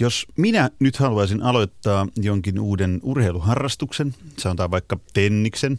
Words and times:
Jos 0.00 0.26
minä 0.36 0.70
nyt 0.80 0.96
haluaisin 0.96 1.42
aloittaa 1.42 2.06
jonkin 2.16 2.60
uuden 2.60 3.00
urheiluharrastuksen, 3.02 4.14
sanotaan 4.38 4.70
vaikka 4.70 4.98
tenniksen, 5.12 5.78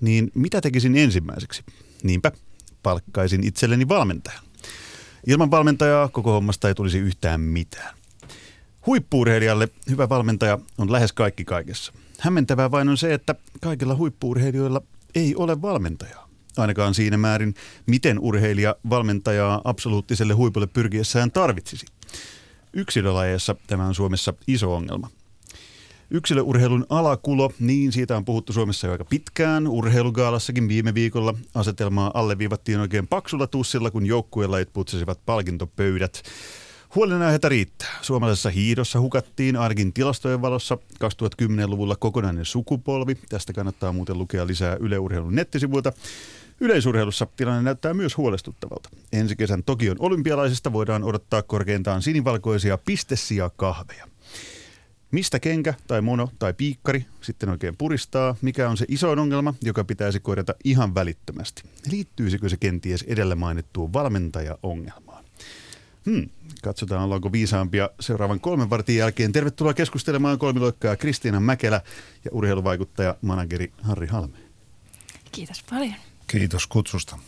niin 0.00 0.30
mitä 0.34 0.60
tekisin 0.60 0.96
ensimmäiseksi? 0.96 1.64
Niinpä, 2.02 2.32
palkkaisin 2.82 3.44
itselleni 3.44 3.88
valmentajan. 3.88 4.44
Ilman 5.26 5.50
valmentajaa 5.50 6.08
koko 6.08 6.32
hommasta 6.32 6.68
ei 6.68 6.74
tulisi 6.74 6.98
yhtään 6.98 7.40
mitään. 7.40 7.96
Huippuurheilijalle 8.86 9.68
hyvä 9.90 10.08
valmentaja 10.08 10.58
on 10.78 10.92
lähes 10.92 11.12
kaikki 11.12 11.44
kaikessa. 11.44 11.92
Hämmentävää 12.20 12.70
vain 12.70 12.88
on 12.88 12.96
se, 12.96 13.14
että 13.14 13.34
kaikilla 13.60 13.96
huippuurheilijoilla 13.96 14.82
ei 15.14 15.34
ole 15.36 15.62
valmentajaa. 15.62 16.28
Ainakaan 16.56 16.94
siinä 16.94 17.16
määrin, 17.16 17.54
miten 17.86 18.18
urheilija 18.18 18.76
valmentajaa 18.90 19.60
absoluuttiselle 19.64 20.34
huipulle 20.34 20.66
pyrkiessään 20.66 21.30
tarvitsisi. 21.30 21.86
Yksilölajeissa 22.76 23.56
tämä 23.66 23.86
on 23.86 23.94
Suomessa 23.94 24.34
iso 24.46 24.74
ongelma. 24.74 25.10
Yksilöurheilun 26.10 26.86
alakulo, 26.88 27.52
niin 27.60 27.92
siitä 27.92 28.16
on 28.16 28.24
puhuttu 28.24 28.52
Suomessa 28.52 28.86
jo 28.86 28.92
aika 28.92 29.04
pitkään. 29.04 29.68
Urheilugaalassakin 29.68 30.68
viime 30.68 30.94
viikolla 30.94 31.34
asetelmaa 31.54 32.10
alleviivattiin 32.14 32.80
oikein 32.80 33.06
paksulla 33.06 33.46
tussilla, 33.46 33.90
kun 33.90 34.06
joukkuelajit 34.06 34.72
putsasivat 34.72 35.20
palkintopöydät. 35.26 36.22
Huolenaiheita 36.94 37.48
riittää. 37.48 37.98
Suomalaisessa 38.02 38.50
hiidossa 38.50 39.00
hukattiin 39.00 39.56
ainakin 39.56 39.92
tilastojen 39.92 40.42
valossa 40.42 40.78
2010-luvulla 41.04 41.96
kokonainen 41.96 42.44
sukupolvi. 42.44 43.14
Tästä 43.28 43.52
kannattaa 43.52 43.92
muuten 43.92 44.18
lukea 44.18 44.46
lisää 44.46 44.76
Yle 44.80 44.98
Urheilun 44.98 45.34
nettisivuilta. 45.34 45.92
Yleisurheilussa 46.60 47.26
tilanne 47.36 47.62
näyttää 47.62 47.94
myös 47.94 48.16
huolestuttavalta. 48.16 48.88
Ensi 49.12 49.36
kesän 49.36 49.64
Tokion 49.64 49.96
olympialaisista 49.98 50.72
voidaan 50.72 51.04
odottaa 51.04 51.42
korkeintaan 51.42 52.02
sinivalkoisia 52.02 52.78
pistesiä 52.78 53.50
kahveja. 53.56 54.08
Mistä 55.10 55.40
kenkä 55.40 55.74
tai 55.86 56.00
mono 56.00 56.30
tai 56.38 56.54
piikkari 56.54 57.06
sitten 57.20 57.48
oikein 57.48 57.76
puristaa? 57.76 58.36
Mikä 58.42 58.70
on 58.70 58.76
se 58.76 58.84
isoin 58.88 59.18
ongelma, 59.18 59.54
joka 59.62 59.84
pitäisi 59.84 60.20
korjata 60.20 60.54
ihan 60.64 60.94
välittömästi? 60.94 61.62
Liittyisikö 61.90 62.48
se 62.48 62.56
kenties 62.56 63.02
edellä 63.02 63.34
mainittuun 63.34 63.92
valmentajaongelmaan? 63.92 65.24
Hmm, 66.06 66.28
katsotaan 66.62 67.02
ollaanko 67.02 67.32
viisaampia 67.32 67.90
seuraavan 68.00 68.40
kolmen 68.40 68.70
vartin 68.70 68.96
jälkeen. 68.96 69.32
Tervetuloa 69.32 69.74
keskustelemaan 69.74 70.38
kolmiloikkaa 70.38 70.96
Kristiina 70.96 71.40
Mäkelä 71.40 71.80
ja 72.24 72.30
urheiluvaikuttaja 72.32 73.16
manageri 73.22 73.72
Harri 73.82 74.06
Halme. 74.06 74.38
Kiitos 75.32 75.62
paljon. 75.70 75.94
Kiitos 76.26 76.66
kutsusta. 76.66 77.18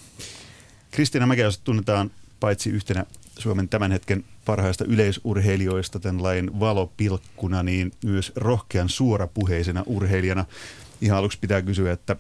Kristiina 0.91 1.27
Mäkelä 1.27 1.51
tunnetaan 1.65 2.11
paitsi 2.41 2.71
yhtenä 2.71 3.07
Suomen 3.39 3.69
tämän 3.69 3.93
hetken 3.93 4.25
parhaista 4.45 4.85
yleisurheilijoista 4.85 6.01
tämän 6.01 6.23
lajin 6.23 6.61
valopilkkuna, 6.61 7.63
niin 7.63 7.93
myös 8.05 8.33
rohkean 8.37 8.89
suorapuheisena 8.89 9.83
urheilijana. 9.87 10.45
Ihan 11.01 11.19
aluksi 11.19 11.39
pitää 11.39 11.63
kysyä, 11.63 11.93
että 11.93 12.17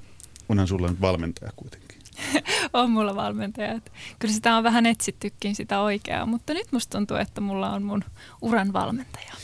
onhan 0.48 0.68
sulla 0.68 0.88
nyt 0.88 1.00
valmentaja 1.00 1.52
kuitenkin? 1.56 1.98
on 2.72 2.90
mulla 2.90 3.16
valmentaja. 3.16 3.80
Kyllä 4.18 4.34
sitä 4.34 4.56
on 4.56 4.64
vähän 4.64 4.86
etsittykin 4.86 5.54
sitä 5.54 5.80
oikeaa, 5.80 6.26
mutta 6.26 6.54
nyt 6.54 6.72
musta 6.72 6.98
tuntuu, 6.98 7.16
että 7.16 7.40
mulla 7.40 7.70
on 7.70 7.82
mun 7.82 8.04
uran 8.42 8.72
valmentaja. 8.72 9.34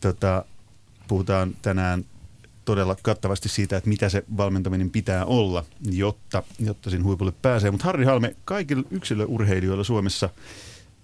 Tota, 0.00 0.44
puhutaan 1.08 1.56
tänään 1.62 2.04
todella 2.68 2.96
kattavasti 3.02 3.48
siitä, 3.48 3.76
että 3.76 3.88
mitä 3.88 4.08
se 4.08 4.24
valmentaminen 4.36 4.90
pitää 4.90 5.24
olla, 5.24 5.64
jotta, 5.90 6.42
jotta 6.58 6.90
siinä 6.90 7.04
huipulle 7.04 7.32
pääsee. 7.42 7.70
Mutta 7.70 7.84
Harri 7.84 8.04
Halme, 8.04 8.36
kaikilla 8.44 8.82
yksilöurheilijoilla 8.90 9.84
Suomessa 9.84 10.28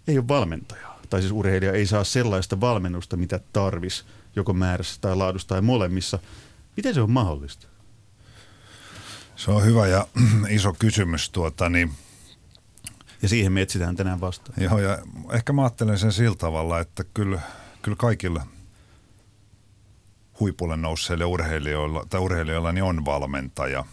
ei 0.09 0.19
ole 0.19 0.29
valmentajaa. 0.29 1.01
Tai 1.11 1.21
siis 1.21 1.33
urheilija 1.33 1.73
ei 1.73 1.87
saa 1.87 2.05
sellaista 2.05 2.61
valmennusta, 2.61 3.17
mitä 3.17 3.41
tarvis 3.53 4.05
joko 4.37 4.53
määrässä 4.53 5.01
tai 5.01 5.17
laadussa 5.17 5.49
tai 5.49 5.61
molemmissa. 5.61 6.19
Miten 6.77 6.95
se 6.95 7.01
on 7.01 7.11
mahdollista? 7.11 7.67
Se 9.37 9.51
on 9.51 9.65
hyvä 9.65 9.87
ja 9.87 10.07
iso 10.49 10.73
kysymys. 10.79 11.31
Tuota, 11.31 11.69
niin 11.69 11.91
ja 13.23 13.29
siihen 13.29 13.53
me 13.53 13.63
etsitään 13.63 13.97
tänään 13.97 14.21
vastaan. 14.21 14.63
Joo, 14.63 14.79
ja 14.79 14.99
ehkä 15.33 15.53
mä 15.53 15.63
ajattelen 15.63 15.99
sen 15.99 16.13
sillä 16.13 16.37
tavalla, 16.37 16.81
että 16.81 17.05
kyllä, 17.15 17.41
kyllä 17.83 17.97
kaikilla 17.97 18.47
huipulle 20.41 20.77
nousseille 20.77 21.25
urheilijoilla, 21.25 22.07
tai 22.11 22.21
urheilijoilla 22.21 22.73
niin 22.73 22.85
on 22.85 23.05
valmentaja. 23.05 23.85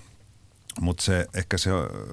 Mutta 0.81 1.03
se, 1.03 1.28
ehkä 1.34 1.57
se 1.57 1.69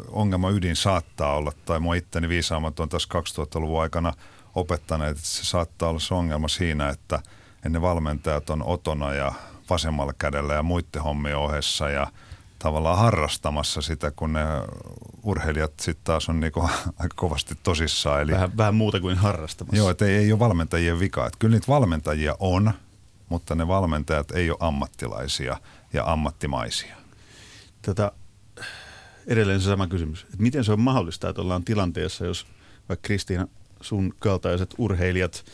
ongelma 0.09 0.51
ydin 0.51 0.77
saattaa 0.77 1.35
olla, 1.35 1.53
tai 1.65 1.81
mua 1.81 1.95
itteni 1.95 2.29
viisaammat 2.29 2.81
on 2.81 2.89
tässä 2.89 3.09
2000-luvun 3.15 3.83
aikana 3.83 4.13
opettaneet, 4.55 5.17
että 5.17 5.29
se 5.29 5.45
saattaa 5.45 5.89
olla 5.89 6.01
se 6.01 6.15
ongelma 6.15 6.49
siinä, 6.49 6.89
että 6.89 7.23
ennen 7.65 7.83
valmentajat 7.83 8.51
on 8.51 8.63
otona 8.63 9.15
ja 9.15 9.33
vasemmalla 9.71 10.13
kädellä 10.19 10.55
ja 10.55 10.63
muiden 10.63 11.03
hommien 11.03 11.37
ohessa 11.37 11.91
ja 11.91 12.07
tavallaan 12.59 12.99
harrastamassa 12.99 13.83
sitä, 13.83 14.11
kun 14.11 14.33
ne 14.33 14.41
urheilijat 15.23 15.73
sitten 15.81 16.05
taas 16.05 16.29
on 16.29 16.41
niinku 16.41 16.61
aika 17.01 17.15
kovasti 17.17 17.55
tosissaan. 17.63 18.23
Eli, 18.23 18.33
vähän, 18.33 18.57
vähän 18.57 18.75
muuta 18.75 19.01
kuin 19.01 19.17
harrastamassa. 19.17 19.77
Joo, 19.77 19.91
että 19.91 20.05
ei, 20.05 20.17
ei 20.17 20.33
ole 20.33 20.39
valmentajien 20.39 21.01
vika. 21.01 21.27
Että 21.27 21.39
kyllä 21.39 21.55
niitä 21.55 21.69
valmentajia 21.69 22.37
on, 22.39 22.73
mutta 23.29 23.55
ne 23.55 23.69
valmentajat 23.69 24.31
ei 24.31 24.51
ole 24.51 24.59
ammattilaisia 24.61 25.57
ja 25.93 26.13
ammattimaisia. 26.13 26.97
Tätä, 27.83 28.13
edelleen 29.27 29.61
se 29.61 29.65
sama 29.65 29.87
kysymys. 29.87 30.23
Että 30.23 30.37
miten 30.39 30.65
se 30.65 30.73
on 30.73 30.81
mahdollista, 30.81 31.29
että 31.29 31.43
ollaan 31.43 31.65
tilanteessa, 31.65 32.27
jos 32.27 32.47
vaikka 32.89 33.07
Kristiina, 33.07 33.49
sun 33.81 34.15
kaltaiset 34.19 34.75
urheilijat, 34.79 35.45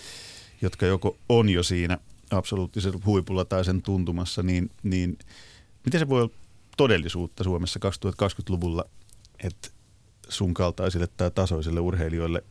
jotka 0.62 0.86
joko 0.86 1.18
on 1.28 1.48
jo 1.48 1.62
siinä 1.62 1.98
absoluuttisella 2.30 3.00
huipulla 3.06 3.44
tai 3.44 3.64
sen 3.64 3.82
tuntumassa, 3.82 4.42
niin, 4.42 4.70
niin 4.82 5.18
miten 5.84 6.00
se 6.00 6.08
voi 6.08 6.22
olla 6.22 6.34
todellisuutta 6.76 7.44
Suomessa 7.44 7.80
2020-luvulla, 7.84 8.84
että 9.42 9.68
sun 10.28 10.54
kaltaisille 10.54 11.06
tai 11.06 11.30
tasoisille 11.30 11.80
urheilijoille 11.80 12.44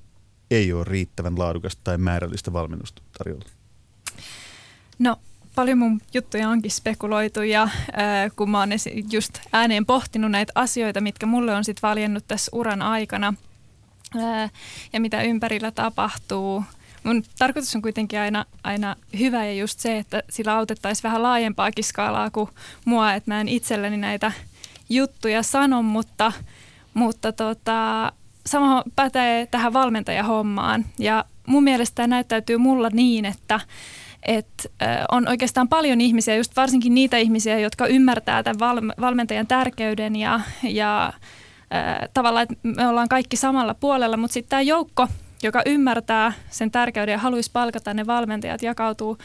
ei 0.51 0.73
ole 0.73 0.83
riittävän 0.83 1.39
laadukasta 1.39 1.81
tai 1.83 1.97
määrällistä 1.97 2.53
valmennusta 2.53 3.01
tarjolla? 3.17 3.45
No 4.99 5.17
paljon 5.55 5.77
mun 5.77 6.01
juttuja 6.13 6.49
onkin 6.49 6.71
spekuloitu 6.71 7.41
ja 7.41 7.63
äh, 7.63 7.71
kun 8.35 8.49
mä 8.49 8.59
oon 8.59 8.69
just 9.11 9.39
ääneen 9.53 9.85
pohtinut 9.85 10.31
näitä 10.31 10.51
asioita, 10.55 11.01
mitkä 11.01 11.25
mulle 11.25 11.55
on 11.55 11.63
sitten 11.63 11.89
valjennut 11.89 12.27
tässä 12.27 12.51
uran 12.53 12.81
aikana 12.81 13.33
äh, 14.15 14.51
ja 14.93 14.99
mitä 14.99 15.21
ympärillä 15.21 15.71
tapahtuu. 15.71 16.63
Mun 17.03 17.23
tarkoitus 17.39 17.75
on 17.75 17.81
kuitenkin 17.81 18.19
aina, 18.19 18.45
aina 18.63 18.95
hyvä 19.19 19.45
ja 19.45 19.53
just 19.53 19.79
se, 19.79 19.97
että 19.97 20.23
sillä 20.29 20.55
autettaisiin 20.55 21.03
vähän 21.03 21.23
laajempaakin 21.23 21.83
skaalaa 21.83 22.29
kuin 22.29 22.49
mua, 22.85 23.13
että 23.13 23.31
mä 23.31 23.41
en 23.41 23.47
itselleni 23.47 23.97
näitä 23.97 24.31
juttuja 24.89 25.43
sano, 25.43 25.81
mutta, 25.81 26.31
mutta 26.93 27.31
tota, 27.31 28.11
sama 28.45 28.83
pätee 28.95 29.45
tähän 29.45 29.73
valmentajahommaan 29.73 30.85
ja 30.99 31.25
mun 31.47 31.63
mielestä 31.63 31.95
tämä 31.95 32.07
näyttäytyy 32.07 32.57
mulla 32.57 32.89
niin, 32.89 33.25
että 33.25 33.59
että 34.25 34.69
on 35.11 35.27
oikeastaan 35.27 35.69
paljon 35.69 36.01
ihmisiä, 36.01 36.35
just 36.35 36.55
varsinkin 36.55 36.93
niitä 36.93 37.17
ihmisiä, 37.17 37.59
jotka 37.59 37.87
ymmärtää 37.87 38.43
tämän 38.43 38.91
valmentajan 39.01 39.47
tärkeyden 39.47 40.15
ja, 40.15 40.39
ja 40.63 41.13
tavallaan, 42.13 42.43
että 42.43 42.55
me 42.63 42.87
ollaan 42.87 43.09
kaikki 43.09 43.37
samalla 43.37 43.73
puolella, 43.73 44.17
mutta 44.17 44.33
sitten 44.33 44.49
tämä 44.49 44.61
joukko, 44.61 45.07
joka 45.43 45.61
ymmärtää 45.65 46.33
sen 46.49 46.71
tärkeyden 46.71 47.13
ja 47.13 47.17
haluaisi 47.17 47.51
palkata 47.53 47.93
ne 47.93 48.07
valmentajat, 48.07 48.61
jakautuu 48.61 49.17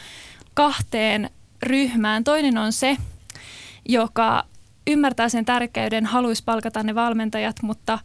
kahteen 0.53 1.29
ryhmään. 1.63 2.23
Toinen 2.23 2.57
on 2.57 2.73
se, 2.73 2.97
joka 3.89 4.43
ymmärtää 4.87 5.29
sen 5.29 5.45
tärkeyden, 5.45 6.05
haluaisi 6.05 6.43
palkata 6.43 6.83
ne 6.83 6.95
valmentajat, 6.95 7.55
mutta 7.61 7.99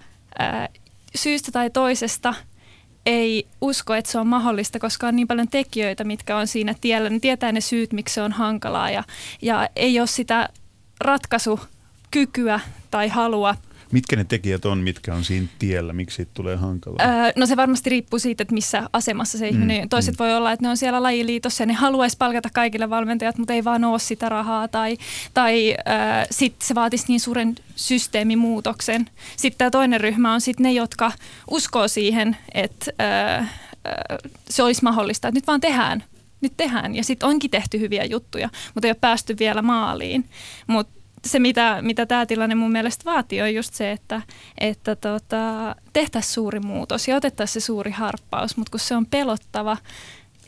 syystä 1.14 1.52
tai 1.52 1.70
toisesta– 1.70 2.34
ei 3.06 3.46
usko, 3.60 3.94
että 3.94 4.10
se 4.10 4.18
on 4.18 4.26
mahdollista, 4.26 4.78
koska 4.78 5.06
on 5.06 5.16
niin 5.16 5.28
paljon 5.28 5.48
tekijöitä, 5.48 6.04
mitkä 6.04 6.36
on 6.36 6.46
siinä 6.46 6.74
tiellä. 6.80 7.10
Niin 7.10 7.20
tietää 7.20 7.52
ne 7.52 7.60
syyt, 7.60 7.92
miksi 7.92 8.14
se 8.14 8.22
on 8.22 8.32
hankalaa 8.32 8.90
ja, 8.90 9.04
ja 9.42 9.68
ei 9.76 10.00
ole 10.00 10.06
sitä 10.06 10.48
ratkaisukykyä 11.00 12.60
tai 12.90 13.08
halua 13.08 13.54
Mitkä 13.92 14.16
ne 14.16 14.24
tekijät 14.24 14.64
on, 14.64 14.78
mitkä 14.78 15.14
on 15.14 15.24
siinä 15.24 15.46
tiellä? 15.58 15.92
Miksi 15.92 16.16
siitä 16.16 16.30
tulee 16.34 16.56
hankalaa? 16.56 17.24
Öö, 17.26 17.32
no 17.36 17.46
se 17.46 17.56
varmasti 17.56 17.90
riippuu 17.90 18.18
siitä, 18.18 18.42
että 18.42 18.54
missä 18.54 18.88
asemassa 18.92 19.38
se 19.38 19.48
ihminen 19.48 19.82
mm, 19.82 19.88
Toiset 19.88 20.14
mm. 20.14 20.18
voi 20.18 20.34
olla, 20.34 20.52
että 20.52 20.66
ne 20.66 20.70
on 20.70 20.76
siellä 20.76 21.02
lajiliitossa 21.02 21.62
ja 21.62 21.66
ne 21.66 21.72
haluaisi 21.72 22.16
palkata 22.16 22.48
kaikille 22.52 22.90
valmentajat, 22.90 23.38
mutta 23.38 23.52
ei 23.52 23.64
vaan 23.64 23.84
ole 23.84 23.98
sitä 23.98 24.28
rahaa. 24.28 24.68
Tai, 24.68 24.98
tai 25.34 25.70
öö, 25.70 26.26
sitten 26.30 26.66
se 26.66 26.74
vaatisi 26.74 27.04
niin 27.08 27.20
suuren 27.20 27.54
systeemimuutoksen. 27.76 29.10
Sitten 29.36 29.58
tämä 29.58 29.70
toinen 29.70 30.00
ryhmä 30.00 30.34
on 30.34 30.40
sitten 30.40 30.64
ne, 30.64 30.72
jotka 30.72 31.12
uskoo 31.50 31.88
siihen, 31.88 32.36
että 32.54 32.90
öö, 33.00 33.44
se 34.48 34.62
olisi 34.62 34.82
mahdollista, 34.82 35.28
että 35.28 35.36
nyt 35.36 35.46
vaan 35.46 35.60
tehdään 35.60 36.04
nyt 36.44 36.56
tehdään. 36.56 36.94
Ja 36.94 37.04
sitten 37.04 37.28
onkin 37.28 37.50
tehty 37.50 37.80
hyviä 37.80 38.04
juttuja, 38.04 38.48
mutta 38.74 38.86
ei 38.86 38.90
ole 38.90 38.98
päästy 39.00 39.36
vielä 39.38 39.62
maaliin. 39.62 40.24
Mutta 40.66 41.03
se, 41.24 41.38
mitä, 41.38 41.78
mitä 41.82 42.26
tilanne 42.26 42.54
mun 42.54 42.72
mielestä 42.72 43.04
vaatii, 43.04 43.42
on 43.42 43.54
just 43.54 43.74
se, 43.74 43.92
että, 43.92 44.22
että 44.58 44.96
tota, 44.96 45.76
tehtäisiin 45.92 46.34
suuri 46.34 46.60
muutos 46.60 47.08
ja 47.08 47.16
otettaisiin 47.16 47.62
se 47.62 47.66
suuri 47.66 47.90
harppaus, 47.90 48.56
mutta 48.56 48.70
kun 48.70 48.80
se 48.80 48.96
on 48.96 49.06
pelottava, 49.06 49.76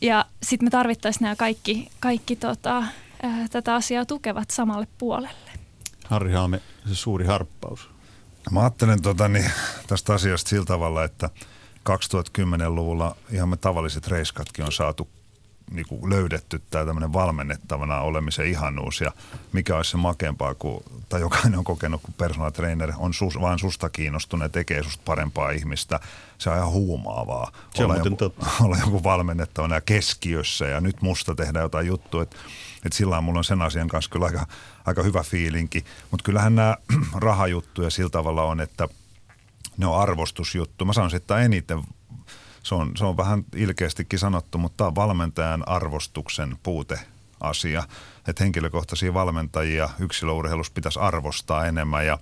ja 0.00 0.25
sitten 0.43 0.67
me 0.67 0.70
tarvittaisiin 0.70 1.23
nämä 1.23 1.37
kaikki, 1.37 1.88
kaikki 2.00 2.37
tota, 2.37 2.82
ää, 3.23 3.49
tätä 3.50 3.75
asiaa 3.75 4.05
tukevat 4.05 4.50
samalle 4.50 4.87
puolelle. 4.99 5.50
Harri 6.05 6.32
Halme, 6.32 6.61
se 6.88 6.94
suuri 6.94 7.26
harppaus. 7.26 7.90
Mä 8.50 8.61
ajattelen 8.61 9.02
tota, 9.02 9.28
niin, 9.28 9.50
tästä 9.87 10.14
asiasta 10.14 10.49
sillä 10.49 10.64
tavalla, 10.64 11.05
että 11.05 11.31
2010-luvulla 11.90 13.17
ihan 13.31 13.49
me 13.49 13.56
tavalliset 13.56 14.08
reiskatkin 14.08 14.64
on 14.64 14.73
saatu 14.73 15.08
niin 15.70 15.86
kuin 15.88 16.10
löydetty 16.10 16.62
tämä 16.70 16.86
tämmöinen 16.86 17.12
valmennettavana 17.12 18.00
olemisen 18.00 18.46
ihanuus 18.46 19.00
ja 19.00 19.12
mikä 19.52 19.76
olisi 19.76 19.90
se 19.90 19.96
makempaa, 19.96 20.54
kuin, 20.54 20.84
tai 21.08 21.20
jokainen 21.20 21.58
on 21.58 21.64
kokenut, 21.64 22.02
kun 22.02 22.14
personal 22.14 22.50
trainer 22.50 22.92
on 22.96 23.14
sus, 23.14 23.40
vain 23.40 23.58
susta 23.58 23.88
kiinnostunut 23.88 24.44
ja 24.44 24.48
tekee 24.48 24.82
susta 24.82 25.02
parempaa 25.04 25.50
ihmistä. 25.50 26.00
Se 26.38 26.50
on 26.50 26.56
ihan 26.56 26.70
huumaavaa. 26.70 27.52
Se 27.74 27.84
on 27.84 27.90
olla, 27.90 28.04
joku, 28.04 28.16
totta. 28.16 28.46
olla 28.64 28.76
joku 28.76 29.02
valmennettavana 29.02 29.74
ja 29.74 29.80
keskiössä 29.80 30.64
ja 30.64 30.80
nyt 30.80 31.02
musta 31.02 31.34
tehdään 31.34 31.62
jotain 31.62 31.86
juttua, 31.86 32.22
että 32.22 32.36
et 32.84 32.92
sillä 32.92 33.20
mulla 33.20 33.38
on 33.38 33.44
sen 33.44 33.62
asian 33.62 33.88
kanssa 33.88 34.10
kyllä 34.10 34.26
aika, 34.26 34.46
aika 34.84 35.02
hyvä 35.02 35.22
fiilinki. 35.22 35.84
Mutta 36.10 36.24
kyllähän 36.24 36.54
nämä 36.54 36.76
rahajuttuja 37.14 37.90
sillä 37.90 38.10
tavalla 38.10 38.42
on, 38.42 38.60
että 38.60 38.88
ne 39.76 39.86
on 39.86 40.00
arvostusjuttu. 40.00 40.84
Mä 40.84 40.92
sanoisin, 40.92 41.16
että 41.16 41.38
eniten 41.38 41.82
se 42.66 42.74
on, 42.74 42.92
se 42.96 43.04
on 43.04 43.16
vähän 43.16 43.44
ilkeästikin 43.56 44.18
sanottu, 44.18 44.58
mutta 44.58 44.76
tämä 44.76 44.88
on 44.88 44.94
valmentajan 44.94 45.68
arvostuksen 45.68 46.56
puute 46.62 47.00
asia. 47.40 47.82
Että 48.28 48.44
henkilökohtaisia 48.44 49.14
valmentajia 49.14 49.88
yksilöurheilussa 49.98 50.72
pitäisi 50.72 50.98
arvostaa 50.98 51.66
enemmän 51.66 52.06
ja 52.06 52.18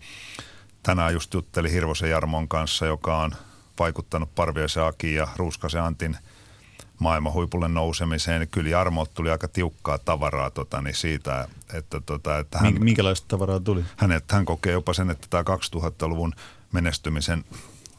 tänään 0.83 1.13
just 1.13 1.35
juttelin 1.35 1.71
Hirvosen 1.71 2.11
Jarmon 2.11 2.49
kanssa, 2.49 2.87
joka 2.87 3.19
on 3.19 3.33
vaikuttanut 3.79 4.35
Parviaisen 4.35 4.85
Aki 4.85 5.15
ja 5.15 5.29
Ruuskasen 5.37 5.83
Antin 5.83 6.17
maailman 6.99 7.33
huipulle 7.33 7.69
nousemiseen. 7.69 8.49
Kyllä 8.49 8.71
Jarmolta 8.71 9.15
tuli 9.15 9.31
aika 9.31 9.49
tiukkaa 9.49 9.99
tavaraa 9.99 10.51
tota, 10.51 10.81
niin 10.81 10.95
siitä, 10.95 11.49
että, 11.73 12.01
tota, 12.01 12.39
että 12.39 12.59
hän, 12.59 12.85
Minkälaista 12.85 13.29
tavaraa 13.29 13.61
tuli? 13.61 13.85
Hänet, 13.97 14.33
hän 14.33 14.45
kokee 14.45 14.73
jopa 14.73 14.93
sen, 14.93 15.11
että 15.11 15.27
tämä 15.31 15.43
2000-luvun 15.43 16.33
menestymisen 16.73 17.45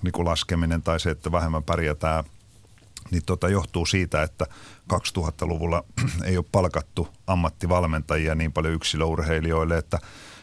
niin 0.01 0.12
kuin 0.12 0.25
laskeminen 0.25 0.81
tai 0.81 1.00
se, 1.00 1.09
että 1.09 1.31
vähemmän 1.31 1.63
pärjätään 1.63 2.24
niin 3.12 3.24
tota 3.25 3.50
johtuu 3.50 3.86
siitä, 3.86 4.24
että 4.24 4.46
2000-luvulla 4.94 5.84
ei 6.25 6.38
ole 6.38 6.46
palkattu 6.52 7.07
ammattivalmentajia 7.28 8.36
niin 8.36 8.54
paljon 8.54 8.74
yksilöurheilijoille, 8.74 9.78
että 9.78 10.00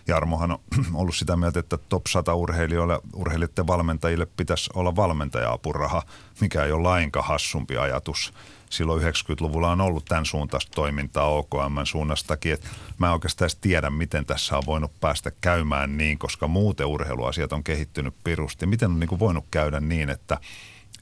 Jarmohan 0.09 0.51
on 0.51 0.59
ollut 1.01 1.17
sitä 1.17 1.37
mieltä, 1.37 1.61
että 1.61 1.79
top 1.89 2.07
100 2.07 2.35
urheilijoille, 2.35 3.01
urheilijoiden 3.15 3.67
valmentajille 3.67 4.27
pitäisi 4.27 4.71
olla 4.75 4.97
valmentaja-apuraha, 4.97 6.03
mikä 6.41 6.65
ei 6.65 6.73
ole 6.73 6.83
lainkaan 6.83 7.27
hassumpi 7.27 7.77
ajatus. 7.77 8.33
Silloin 8.71 9.03
90-luvulla 9.03 9.71
on 9.71 9.81
ollut 9.81 10.05
tämän 10.05 10.27
suuntaista 10.27 10.73
toimintaa 10.75 11.29
OKM 11.29 11.85
suunnastakin, 11.85 12.53
että 12.53 12.69
mä 12.99 13.07
en 13.07 13.13
oikeastaan 13.13 13.45
edes 13.47 13.57
tiedä, 13.61 13.91
miten 13.91 14.27
tässä 14.27 14.57
on 14.57 14.63
voinut 14.67 15.01
päästä 15.01 15.33
käymään 15.41 15.97
niin, 15.97 16.19
koska 16.19 16.49
muuten 16.49 16.87
urheiluasiat 16.87 17.53
on 17.53 17.65
kehittynyt 17.65 18.15
pirusti. 18.25 18.67
Miten 18.67 18.91
on 18.91 19.01
niin 19.01 19.09
kuin 19.09 19.19
voinut 19.19 19.45
käydä 19.51 19.81
niin, 19.81 20.11
että– 20.11 20.39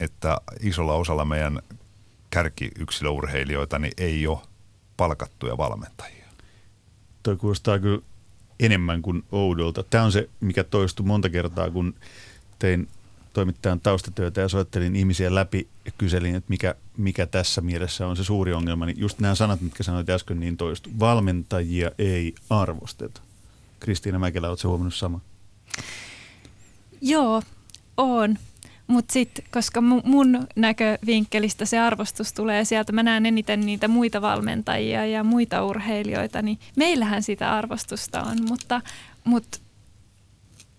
että 0.01 0.37
isolla 0.59 0.93
osalla 0.93 1.25
meidän 1.25 1.59
kärkiyksilöurheilijoita 2.29 3.79
niin 3.79 3.93
ei 3.97 4.27
ole 4.27 4.39
palkattuja 4.97 5.57
valmentajia. 5.57 6.25
Toi 7.23 7.37
kuulostaa 7.37 7.79
kyllä 7.79 8.01
enemmän 8.59 9.01
kuin 9.01 9.23
oudolta. 9.31 9.83
Tämä 9.83 10.03
on 10.03 10.11
se, 10.11 10.29
mikä 10.39 10.63
toistui 10.63 11.05
monta 11.05 11.29
kertaa, 11.29 11.71
kun 11.71 11.95
tein 12.59 12.87
toimittajan 13.33 13.79
taustatyötä 13.79 14.41
ja 14.41 14.47
soittelin 14.47 14.95
ihmisiä 14.95 15.35
läpi 15.35 15.67
ja 15.85 15.91
kyselin, 15.97 16.35
että 16.35 16.49
mikä, 16.49 16.75
mikä 16.97 17.25
tässä 17.25 17.61
mielessä 17.61 18.07
on 18.07 18.17
se 18.17 18.23
suuri 18.23 18.53
ongelma. 18.53 18.85
Niin 18.85 18.99
just 18.99 19.19
nämä 19.19 19.35
sanat, 19.35 19.61
mitkä 19.61 19.83
sanoit 19.83 20.09
äsken, 20.09 20.39
niin 20.39 20.57
toistu. 20.57 20.89
Valmentajia 20.99 21.91
ei 21.97 22.35
arvosteta. 22.49 23.21
Kristiina 23.79 24.19
Mäkelä, 24.19 24.49
oletko 24.49 24.67
huomannut 24.67 24.93
sama? 24.93 25.19
Joo, 27.01 27.41
on. 27.97 28.37
Mutta 28.91 29.13
sitten, 29.13 29.45
koska 29.51 29.81
mun 29.81 30.47
näkövinkkelistä 30.55 31.65
se 31.65 31.79
arvostus 31.79 32.33
tulee 32.33 32.65
sieltä, 32.65 32.91
mä 32.91 33.03
näen 33.03 33.25
eniten 33.25 33.61
niitä 33.61 33.87
muita 33.87 34.21
valmentajia 34.21 35.05
ja 35.05 35.23
muita 35.23 35.65
urheilijoita, 35.65 36.41
niin 36.41 36.59
meillähän 36.75 37.23
sitä 37.23 37.55
arvostusta 37.55 38.23
on, 38.23 38.37
mutta, 38.49 38.81
mutta 39.23 39.59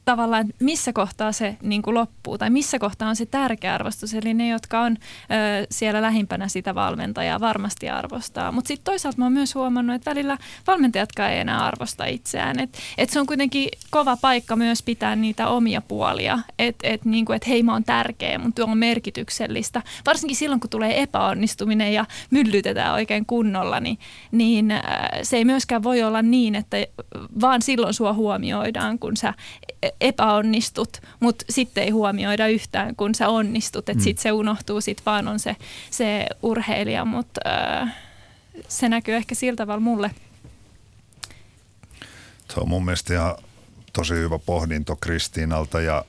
tavallaan 0.04 0.46
missä 0.60 0.92
kohtaa 0.92 1.32
se 1.32 1.56
niin 1.62 1.82
kuin 1.82 1.94
loppuu 1.94 2.38
tai 2.38 2.50
missä 2.50 2.78
kohtaa 2.78 3.08
on 3.08 3.16
se 3.16 3.26
tärkeä 3.26 3.74
arvostus. 3.74 4.14
Eli 4.14 4.34
ne, 4.34 4.48
jotka 4.48 4.80
on 4.80 4.96
ö, 4.96 5.66
siellä 5.70 6.02
lähimpänä 6.02 6.48
sitä 6.48 6.74
valmentajaa, 6.74 7.40
varmasti 7.40 7.88
arvostaa. 7.90 8.52
Mutta 8.52 8.68
sitten 8.68 8.84
toisaalta 8.84 9.18
mä 9.18 9.24
oon 9.24 9.32
myös 9.32 9.54
huomannut, 9.54 9.96
että 9.96 10.10
välillä 10.10 10.38
valmentajatkaan 10.66 11.32
ei 11.32 11.40
enää 11.40 11.64
arvosta 11.64 12.04
itseään. 12.04 12.60
Että 12.60 12.78
et 12.98 13.10
se 13.10 13.20
on 13.20 13.26
kuitenkin 13.26 13.68
kova 13.90 14.16
paikka 14.16 14.56
myös 14.56 14.82
pitää 14.82 15.16
niitä 15.16 15.48
omia 15.48 15.80
puolia. 15.80 16.38
Että 16.58 16.88
et, 16.88 17.04
niin 17.04 17.32
et 17.32 17.48
hei 17.48 17.62
mä 17.62 17.72
oon 17.72 17.84
tärkeä, 17.84 18.38
mun 18.38 18.52
työ 18.52 18.64
on 18.64 18.78
merkityksellistä. 18.78 19.82
Varsinkin 20.06 20.36
silloin, 20.36 20.60
kun 20.60 20.70
tulee 20.70 21.02
epäonnistuminen 21.02 21.94
ja 21.94 22.04
myllytetään 22.30 22.92
oikein 22.92 23.26
kunnolla, 23.26 23.80
niin, 23.80 23.98
niin 24.32 24.70
äh, 24.70 24.80
se 25.22 25.36
ei 25.36 25.44
myöskään 25.44 25.82
voi 25.82 26.02
olla 26.02 26.22
niin, 26.22 26.54
että 26.54 26.76
vaan 27.40 27.62
silloin 27.62 27.94
sua 27.94 28.12
huomioidaan, 28.12 28.98
kun 28.98 29.16
sä 29.16 29.34
epäonnistut, 30.00 31.00
mutta 31.20 31.44
sitten 31.50 31.84
ei 31.84 31.90
huomioida 31.90 32.46
yhtään, 32.46 32.96
kun 32.96 33.14
sä 33.14 33.28
onnistut. 33.28 33.88
Että 33.88 34.00
mm. 34.00 34.04
sitten 34.04 34.22
se 34.22 34.32
unohtuu, 34.32 34.80
sitten 34.80 35.04
vaan 35.06 35.28
on 35.28 35.38
se, 35.38 35.56
se 35.90 36.26
urheilija, 36.42 37.04
mutta 37.04 37.40
äh, 37.46 37.94
se 38.68 38.88
näkyy 38.88 39.14
ehkä 39.14 39.34
sillä 39.34 39.56
tavalla 39.56 39.80
mulle. 39.80 40.10
Se 42.54 42.60
on 42.60 42.68
mun 42.68 42.84
mielestä 42.84 43.14
ihan 43.14 43.34
tosi 43.92 44.14
hyvä 44.14 44.38
pohdinto 44.38 44.96
Kristiinalta 44.96 45.80
ja 45.80 46.04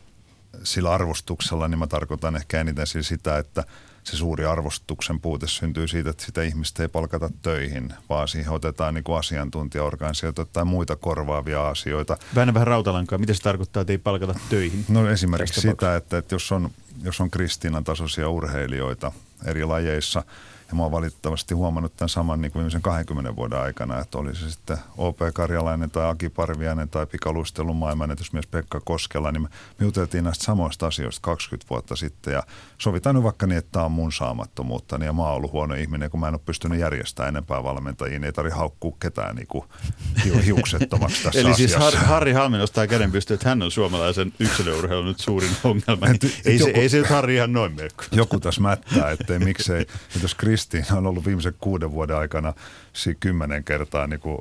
sillä 0.64 0.92
arvostuksella 0.92 1.68
niin 1.68 1.80
mä 1.80 1.88
tarkoitan 1.88 2.36
ehkä 2.36 2.62
eniten 2.62 2.88
siis 2.88 3.08
sitä, 3.08 3.38
että– 3.38 3.64
se 4.04 4.18
suuri 4.18 4.46
arvostuksen 4.46 5.20
puute 5.20 5.48
syntyy 5.48 5.88
siitä, 5.88 6.10
että 6.10 6.26
sitä 6.26 6.44
ihmistä 6.44 6.84
ei 6.84 6.90
palkata 6.90 7.30
töihin, 7.42 7.94
vaan 8.10 8.28
siihen 8.28 8.52
otetaan 8.52 8.94
niin 8.94 9.04
kuin 9.04 9.20
asiantuntijaorganisaatioita 9.20 10.46
tai 10.54 10.66
muita 10.66 10.96
korvaavia 10.96 11.68
asioita. 11.68 12.18
Vähän 12.36 12.54
vähän 12.54 12.68
rautalankaa. 12.68 13.20
Mitä 13.20 13.34
se 13.34 13.42
tarkoittaa, 13.42 13.82
että 13.82 13.94
ei 13.94 13.98
palkata 13.98 14.36
töihin? 14.50 14.86
No 14.90 15.10
esimerkiksi 15.10 15.62
sitä, 15.62 15.96
että, 15.96 16.18
että 16.18 16.36
jos 16.36 16.52
on, 16.52 16.72
jos 17.04 17.22
on 17.22 17.30
Kristiinan 17.30 17.84
tasoisia 17.84 18.30
urheilijoita 18.30 19.12
eri 19.46 19.66
lajeissa– 19.66 20.24
ja 20.74 20.78
mä 20.78 20.84
oon 20.84 20.92
valitettavasti 20.92 21.54
huomannut 21.54 21.96
tämän 21.96 22.10
saman 22.10 22.42
niin 22.42 22.52
kuin 22.52 22.60
viimeisen 22.60 22.82
20 22.82 23.36
vuoden 23.36 23.60
aikana, 23.60 24.00
että 24.00 24.18
oli 24.18 24.36
se 24.36 24.52
sitten 24.52 24.78
OP 24.98 25.20
Karjalainen 25.34 25.92
tai 25.92 26.10
Aki 26.10 26.30
Parviainen 26.30 26.90
tai 26.90 27.06
pikaluistelun 27.06 27.76
maailmanennätysmies 27.76 28.48
Pekka 28.48 28.82
Koskela, 28.86 29.32
niin 29.32 29.42
me, 29.42 29.48
me 29.80 29.86
juteltiin 29.86 30.24
näistä 30.24 30.44
samoista 30.44 30.88
asioista 30.88 31.22
20 31.22 31.70
vuotta 31.70 31.96
sitten 31.96 32.34
ja 32.34 32.44
sovitaan 32.78 33.16
nyt 33.16 33.24
vaikka 33.24 33.48
niin, 33.48 33.58
että 33.58 33.72
tämä 33.72 33.86
on 33.86 33.92
mun 33.92 34.12
saamattomuutta, 34.12 34.98
niin 34.98 35.06
ja 35.06 35.14
mä 35.14 35.24
oon 35.24 35.34
ollut 35.34 35.52
huono 35.52 35.76
ihminen, 35.76 36.10
kun 36.10 36.20
mä 36.20 36.28
en 36.28 36.34
ole 36.34 36.42
pystynyt 36.46 36.80
järjestämään 36.80 37.36
enempää 37.36 37.64
valmentajia, 37.64 38.12
niin 38.20 38.24
ei 38.24 38.34
tarvitse 38.34 38.58
haukkua 38.60 38.96
ketään 39.00 39.36
niin 39.36 39.48
kuin 39.48 39.66
hiuksettomaksi 40.46 41.24
tässä 41.24 41.40
Eli 41.40 41.56
siis 41.56 41.76
asiassa. 41.76 42.00
Har, 42.00 42.08
Harri 42.08 42.34
Halmin 42.34 42.60
nostaa 42.60 42.88
käden 42.88 43.12
pystyyn, 43.12 43.36
että 43.36 43.50
hän 43.50 43.62
on 43.62 43.72
suomalaisen 43.72 44.34
yksilöurheilun 44.40 45.06
nyt 45.06 45.20
suurin 45.20 45.52
ongelma. 45.64 46.06
Niin 46.06 46.20
ei, 46.46 46.60
joku, 46.60 46.72
se, 46.72 46.80
ei 46.80 46.90
se 46.90 46.98
nyt 46.98 47.08
Harri 47.08 47.36
ihan 47.36 47.54
noin 47.54 47.76
mene. 47.76 47.90
Joku 48.12 48.40
tässä 48.40 48.62
mättää, 48.62 49.12
ettei 49.12 49.40
miksei, 49.40 49.86
jos 50.22 50.36
Kristiina 50.70 50.98
on 50.98 51.08
ollut 51.08 51.26
viimeisen 51.26 51.54
kuuden 51.60 51.92
vuoden 51.92 52.18
aikana 52.18 52.54
siinä 52.94 53.18
kymmenen 53.20 53.64
kertaa 53.64 54.08
niin 54.08 54.20
kuin 54.20 54.38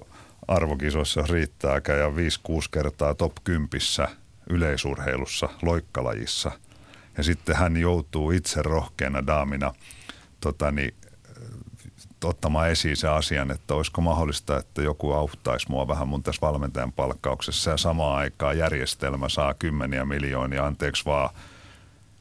arvokisoissa 0.49 1.25
riittääkään 1.31 1.99
ja 1.99 2.09
5-6 2.09 2.12
kertaa 2.71 3.14
top 3.14 3.33
10 3.45 3.69
yleisurheilussa, 4.50 5.49
loikkalajissa. 5.62 6.52
Ja 7.17 7.23
sitten 7.23 7.57
hän 7.57 7.76
joutuu 7.76 8.31
itse 8.31 8.62
rohkeana 8.62 9.26
daamina 9.26 9.73
tota, 10.41 10.73
niin, 10.73 10.95
ottamaan 12.25 12.71
esiin 12.71 12.97
se 12.97 13.09
asian, 13.09 13.50
että 13.50 13.75
olisiko 13.75 14.00
mahdollista, 14.00 14.57
että 14.57 14.83
joku 14.83 15.12
auttaisi 15.12 15.71
mua 15.71 15.88
vähän 15.88 16.09
mun 16.09 16.23
tässä 16.23 16.47
valmentajan 16.47 16.93
palkkauksessa 16.93 17.71
ja 17.71 17.76
samaan 17.76 18.19
aikaan 18.19 18.59
järjestelmä 18.59 19.29
saa 19.29 19.55
kymmeniä 19.55 20.05
miljoonia, 20.05 20.67
anteeksi 20.67 21.05
vaan 21.05 21.31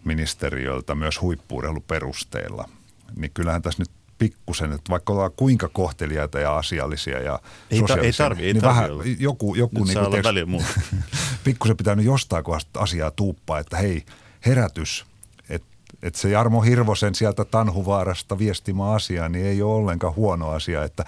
ministeriöltä 0.03 0.96
myös 0.96 1.22
huippuurheiluperusteilla. 1.22 2.70
Niin 3.15 3.32
kyllähän 3.34 3.62
tässä 3.62 3.82
nyt 3.84 3.91
pikkusen, 4.18 4.72
että 4.72 4.89
vaikka 4.89 5.13
ollaan 5.13 5.32
kuinka 5.36 5.68
kohteliaita 5.68 6.39
ja 6.39 6.58
asiallisia 6.58 7.20
ja 7.20 7.39
ei 7.72 7.80
sosiaalisia, 7.80 8.25
ei 8.25 8.30
tarvi, 8.30 8.46
ei 8.46 8.53
niin 8.53 8.62
tarvi 8.62 8.77
vähän 8.77 8.91
olla. 8.91 9.03
joku, 9.20 9.56
joku 9.56 9.80
Nyt 9.80 9.88
niin 9.88 10.22
kuin, 10.22 10.58
olla 10.58 10.63
pikkusen 11.44 11.77
pitää 11.77 11.96
nyt 11.96 12.06
jostain 12.06 12.44
kohdasta 12.44 12.80
asiaa 12.80 13.12
tuuppaa, 13.12 13.60
että 13.60 13.77
hei, 13.77 14.03
herätys, 14.46 15.06
että 15.50 15.68
et 16.03 16.15
se 16.15 16.30
Jarmo 16.30 16.62
Hirvosen 16.62 17.15
sieltä 17.15 17.46
Tanhuvaarasta 17.46 18.39
viestimä 18.39 18.91
asia, 18.91 19.30
niin 19.30 19.46
ei 19.46 19.62
ole 19.62 19.74
ollenkaan 19.74 20.15
huono 20.15 20.50
asia, 20.50 20.84
että 20.84 21.06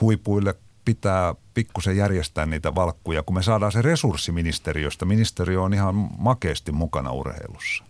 huipuille 0.00 0.54
pitää 0.84 1.34
pikkusen 1.54 1.96
järjestää 1.96 2.46
niitä 2.46 2.74
valkkuja, 2.74 3.22
kun 3.22 3.34
me 3.34 3.42
saadaan 3.42 3.72
se 3.72 3.82
resurssiministeriöstä. 3.82 5.04
Ministeriö 5.04 5.62
on 5.62 5.74
ihan 5.74 5.94
makeasti 6.18 6.72
mukana 6.72 7.12
urheilussa. 7.12 7.84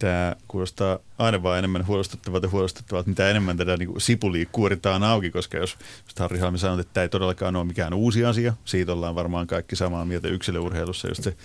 Tämä 0.00 0.36
kuulostaa 0.48 0.98
aina 1.18 1.42
vaan 1.42 1.58
enemmän 1.58 1.86
huolestuttavalta 1.86 2.46
ja 2.46 2.50
huolestuttavalta, 2.50 3.08
mitä 3.08 3.30
enemmän 3.30 3.56
tätä 3.56 3.76
niin 3.76 4.00
sipulia 4.00 4.46
kuoritaan 4.52 5.02
auki, 5.02 5.30
koska 5.30 5.58
jos 5.58 5.76
Harri 6.18 6.38
Halmi 6.38 6.58
sanoi, 6.58 6.80
että 6.80 6.94
tämä 6.94 7.02
ei 7.02 7.08
todellakaan 7.08 7.56
ole 7.56 7.64
mikään 7.64 7.94
uusi 7.94 8.24
asia, 8.24 8.54
siitä 8.64 8.92
ollaan 8.92 9.14
varmaan 9.14 9.46
kaikki 9.46 9.76
samaa 9.76 10.04
mieltä 10.04 10.28
yksilöurheilussa, 10.28 11.08
just 11.08 11.22
se 11.22 11.36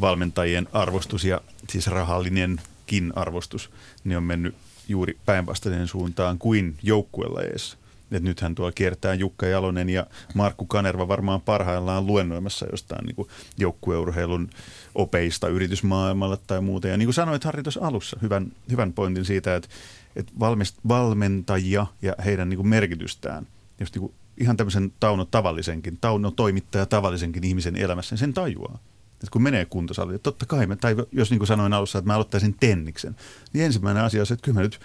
valmentajien 0.00 0.68
arvostus 0.72 1.24
ja 1.24 1.40
siis 1.70 1.86
rahallinenkin 1.86 3.12
arvostus, 3.16 3.70
niin 4.04 4.16
on 4.16 4.24
mennyt 4.24 4.54
juuri 4.88 5.18
päinvastaiseen 5.26 5.88
suuntaan 5.88 6.38
kuin 6.38 6.76
joukkuelajeissa. 6.82 7.76
Et 8.14 8.22
nythän 8.22 8.54
tuolla 8.54 8.72
kiertää 8.72 9.14
Jukka 9.14 9.46
Jalonen 9.46 9.90
ja 9.90 10.06
Markku 10.34 10.66
Kanerva 10.66 11.08
varmaan 11.08 11.40
parhaillaan 11.40 12.06
luennoimassa 12.06 12.66
jostain 12.70 13.06
niin 13.06 13.26
joukkueurheilun 13.58 14.50
opeista 14.94 15.48
yritysmaailmalla 15.48 16.36
tai 16.36 16.60
muuta. 16.60 16.88
Ja 16.88 16.96
niin 16.96 17.06
kuin 17.06 17.14
sanoit 17.14 17.44
Harri 17.44 17.62
tuossa 17.62 17.86
alussa, 17.86 18.18
hyvän, 18.22 18.52
hyvän 18.70 18.92
pointin 18.92 19.24
siitä, 19.24 19.56
että, 19.56 19.68
että 20.16 20.32
valmist, 20.40 20.76
valmentajia 20.88 21.86
ja 22.02 22.14
heidän 22.24 22.48
niin 22.48 22.58
kuin 22.58 22.68
merkitystään, 22.68 23.46
just 23.80 23.94
niin 23.94 24.00
kuin 24.00 24.14
ihan 24.38 24.56
tämmöisen 24.56 24.92
Tauno 25.00 25.24
tavallisenkin, 25.24 25.98
Tauno 26.00 26.30
toimittaja 26.30 26.86
tavallisenkin 26.86 27.44
ihmisen 27.44 27.76
elämässä, 27.76 28.12
niin 28.12 28.20
sen 28.20 28.34
tajuaa. 28.34 28.78
Että 29.12 29.32
kun 29.32 29.42
menee 29.42 29.64
kuntosaliin, 29.64 30.20
totta 30.20 30.46
kai, 30.46 30.66
me, 30.66 30.76
tai 30.76 30.96
jos 31.12 31.30
niin 31.30 31.38
kuin 31.38 31.46
sanoin 31.46 31.72
alussa, 31.72 31.98
että 31.98 32.06
mä 32.06 32.14
aloittaisin 32.14 32.56
tenniksen, 32.60 33.16
niin 33.52 33.64
ensimmäinen 33.64 34.04
asia 34.04 34.22
on 34.22 34.26
se, 34.26 34.34
että 34.34 34.44
kyllä 34.44 34.58
mä 34.58 34.62
nyt 34.62 34.80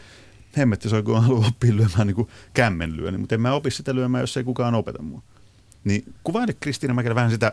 hemmetti 0.58 0.90
soi, 0.90 1.04
kun 1.04 1.24
haluaa 1.24 1.48
oppia 1.48 1.76
lyömään 1.76 2.08
niin 2.08 2.28
kämmenlyöni, 2.54 3.18
mutta 3.18 3.36
en 3.36 3.42
mä 3.42 3.54
opi 3.54 3.72
sitä 3.72 3.96
lyömään, 3.96 4.22
jos 4.22 4.38
ei 4.38 4.44
kukaan 4.44 4.76
opeta 4.76 5.02
mua. 5.02 5.22
Niin 5.84 6.14
kuvaile 6.24 6.54
Kristiina 6.60 6.94
Mäkelä 6.94 7.16
vähän 7.16 7.32
sitä 7.32 7.52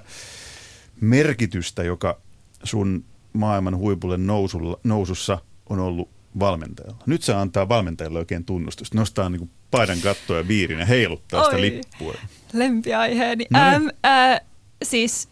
merkitystä, 1.00 1.82
joka 1.82 2.20
sun 2.62 3.04
maailman 3.32 3.76
huipulle 3.76 4.16
nousulla, 4.16 4.80
nousussa 4.84 5.38
on 5.68 5.78
ollut 5.78 6.08
valmentajalla. 6.38 7.02
Nyt 7.06 7.22
se 7.22 7.34
antaa 7.34 7.68
valmentajalle 7.68 8.18
oikein 8.18 8.44
tunnustusta. 8.44 8.98
Nostaa 8.98 9.28
niin 9.28 9.50
paidan 9.70 10.00
kattoa 10.00 10.36
ja 10.36 10.48
viirin 10.48 10.78
ja 10.78 10.86
heiluttaa 10.86 11.40
Oi, 11.40 11.44
sitä 11.44 11.60
lippua. 11.60 12.14
Lempiaiheeni. 12.52 13.46
No 13.50 13.58
niin. 13.58 13.74
ähm, 13.74 13.86
äh, 14.06 14.40
siis 14.82 15.28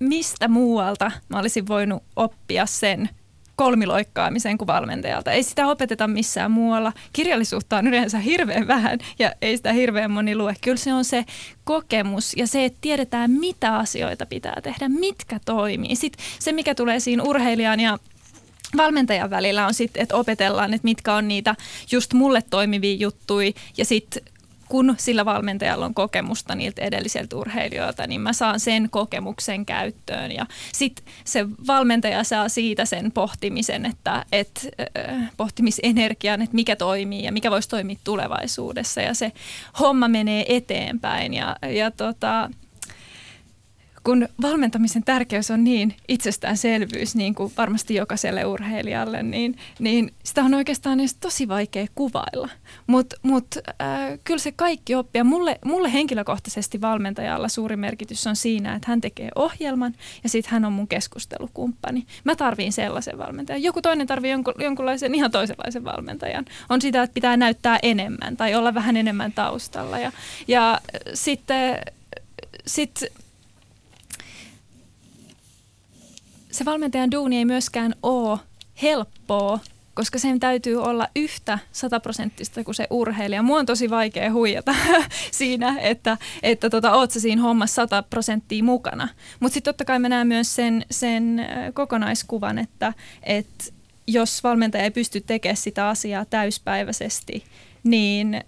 mistä 0.00 0.48
muualta 0.48 1.12
mä 1.28 1.38
olisin 1.38 1.68
voinut 1.68 2.02
oppia 2.16 2.66
sen, 2.66 3.08
kolmiloikkaamisen 3.58 4.58
kuin 4.58 4.66
valmentajalta. 4.66 5.32
Ei 5.32 5.42
sitä 5.42 5.66
opeteta 5.66 6.08
missään 6.08 6.50
muualla. 6.50 6.92
Kirjallisuutta 7.12 7.76
on 7.76 7.86
yleensä 7.86 8.18
hirveän 8.18 8.66
vähän 8.66 8.98
ja 9.18 9.32
ei 9.42 9.56
sitä 9.56 9.72
hirveän 9.72 10.10
moni 10.10 10.36
lue. 10.36 10.54
Kyllä 10.60 10.76
se 10.76 10.94
on 10.94 11.04
se 11.04 11.24
kokemus 11.64 12.36
ja 12.36 12.46
se, 12.46 12.64
että 12.64 12.78
tiedetään 12.80 13.30
mitä 13.30 13.76
asioita 13.76 14.26
pitää 14.26 14.60
tehdä, 14.62 14.88
mitkä 14.88 15.40
toimii. 15.44 15.96
Sitten 15.96 16.24
se, 16.38 16.52
mikä 16.52 16.74
tulee 16.74 17.00
siinä 17.00 17.22
urheilijan 17.22 17.80
ja 17.80 17.98
valmentajan 18.76 19.30
välillä 19.30 19.66
on 19.66 19.74
sitten, 19.74 20.02
että 20.02 20.16
opetellaan, 20.16 20.74
että 20.74 20.84
mitkä 20.84 21.14
on 21.14 21.28
niitä 21.28 21.54
just 21.92 22.12
mulle 22.12 22.42
toimivia 22.50 22.94
juttuja 22.94 23.52
ja 23.76 23.84
sitten 23.84 24.22
kun 24.68 24.94
sillä 24.98 25.24
valmentajalla 25.24 25.84
on 25.84 25.94
kokemusta 25.94 26.54
niiltä 26.54 26.82
edellisiltä 26.82 27.36
urheilijoilta, 27.36 28.06
niin 28.06 28.20
mä 28.20 28.32
saan 28.32 28.60
sen 28.60 28.88
kokemuksen 28.90 29.66
käyttöön. 29.66 30.32
Ja 30.32 30.46
sitten 30.72 31.04
se 31.24 31.46
valmentaja 31.66 32.24
saa 32.24 32.48
siitä 32.48 32.84
sen 32.84 33.12
pohtimisen, 33.12 33.86
että, 33.86 34.24
että 34.32 34.60
äh, 34.98 35.30
pohtimisenergian, 35.36 36.42
että 36.42 36.54
mikä 36.54 36.76
toimii 36.76 37.24
ja 37.24 37.32
mikä 37.32 37.50
voisi 37.50 37.68
toimia 37.68 37.98
tulevaisuudessa. 38.04 39.00
Ja 39.00 39.14
se 39.14 39.32
homma 39.80 40.08
menee 40.08 40.56
eteenpäin. 40.56 41.34
Ja, 41.34 41.56
ja 41.74 41.90
tota, 41.90 42.50
kun 44.04 44.28
valmentamisen 44.42 45.04
tärkeys 45.04 45.50
on 45.50 45.64
niin 45.64 45.94
itsestäänselvyys, 46.08 47.16
niin 47.16 47.34
kuin 47.34 47.52
varmasti 47.56 47.94
jokaiselle 47.94 48.44
urheilijalle, 48.44 49.22
niin, 49.22 49.58
niin 49.78 50.14
sitä 50.24 50.44
on 50.44 50.54
oikeastaan 50.54 51.00
edes 51.00 51.14
tosi 51.14 51.48
vaikea 51.48 51.86
kuvailla. 51.94 52.48
Mutta 52.86 53.16
mut, 53.22 53.46
äh, 53.56 54.18
kyllä 54.24 54.38
se 54.38 54.52
kaikki 54.52 54.94
oppia. 54.94 55.24
Mulle, 55.24 55.58
mulle 55.64 55.92
henkilökohtaisesti 55.92 56.80
valmentajalla 56.80 57.48
suuri 57.48 57.76
merkitys 57.76 58.26
on 58.26 58.36
siinä, 58.36 58.74
että 58.74 58.90
hän 58.90 59.00
tekee 59.00 59.28
ohjelman 59.34 59.94
ja 60.22 60.28
sitten 60.28 60.52
hän 60.52 60.64
on 60.64 60.72
mun 60.72 60.88
keskustelukumppani. 60.88 62.06
Mä 62.24 62.36
tarviin 62.36 62.72
sellaisen 62.72 63.18
valmentajan. 63.18 63.62
Joku 63.62 63.82
toinen 63.82 64.06
tarvii 64.06 64.30
jonkun, 64.30 64.54
jonkunlaisen 64.58 65.14
ihan 65.14 65.30
toisenlaisen 65.30 65.84
valmentajan. 65.84 66.44
On 66.68 66.80
sitä, 66.82 67.02
että 67.02 67.14
pitää 67.14 67.36
näyttää 67.36 67.78
enemmän 67.82 68.36
tai 68.36 68.54
olla 68.54 68.74
vähän 68.74 68.96
enemmän 68.96 69.32
taustalla. 69.32 69.98
Ja, 69.98 70.12
ja 70.48 70.80
sitten 71.14 71.78
sit 72.66 73.04
se 76.58 76.64
valmentajan 76.64 77.10
duuni 77.10 77.38
ei 77.38 77.44
myöskään 77.44 77.94
ole 78.02 78.38
helppoa, 78.82 79.60
koska 79.94 80.18
sen 80.18 80.40
täytyy 80.40 80.82
olla 80.82 81.08
yhtä 81.16 81.58
sataprosenttista 81.72 82.64
kuin 82.64 82.74
se 82.74 82.86
urheilija. 82.90 83.42
Mua 83.42 83.58
on 83.58 83.66
tosi 83.66 83.90
vaikea 83.90 84.32
huijata 84.32 84.74
siinä, 85.30 85.76
että, 85.80 86.18
että 86.42 86.70
tota, 86.70 86.92
oot 86.92 87.10
sä 87.10 87.20
siinä 87.20 87.42
hommassa 87.42 87.74
sata 87.74 88.02
prosenttia 88.02 88.64
mukana. 88.64 89.08
Mutta 89.40 89.54
sitten 89.54 89.74
totta 89.74 89.84
kai 89.84 89.98
mä 89.98 90.08
näen 90.08 90.26
myös 90.26 90.54
sen, 90.54 90.84
sen 90.90 91.46
kokonaiskuvan, 91.74 92.58
että, 92.58 92.92
että 93.22 93.64
jos 94.06 94.44
valmentaja 94.44 94.84
ei 94.84 94.90
pysty 94.90 95.20
tekemään 95.20 95.56
sitä 95.56 95.88
asiaa 95.88 96.24
täyspäiväisesti, 96.24 97.44
niin 97.84 98.44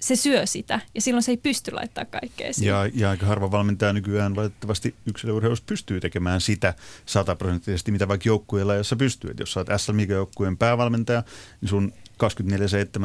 se 0.00 0.16
syö 0.16 0.46
sitä 0.46 0.80
ja 0.94 1.00
silloin 1.00 1.22
se 1.22 1.32
ei 1.32 1.36
pysty 1.36 1.70
laittaa 1.70 2.04
kaikkea 2.04 2.52
siihen. 2.52 2.72
Ja, 2.74 2.90
ja 2.94 3.10
aika 3.10 3.26
harva 3.26 3.50
valmentaja 3.50 3.92
nykyään 3.92 4.36
valitettavasti 4.36 4.94
yksilöurheilussa 5.06 5.64
pystyy 5.66 6.00
tekemään 6.00 6.40
sitä 6.40 6.74
sataprosenttisesti, 7.06 7.92
mitä 7.92 8.08
vaikka 8.08 8.28
joukkueella, 8.28 8.74
jossa 8.74 8.96
pystyy. 8.96 9.30
Et 9.30 9.40
jos 9.40 9.52
sä 9.52 9.60
oot 9.60 9.68
SM 9.76 10.10
joukkueen 10.10 10.58
päävalmentaja, 10.58 11.22
niin 11.60 11.68
sun 11.68 11.92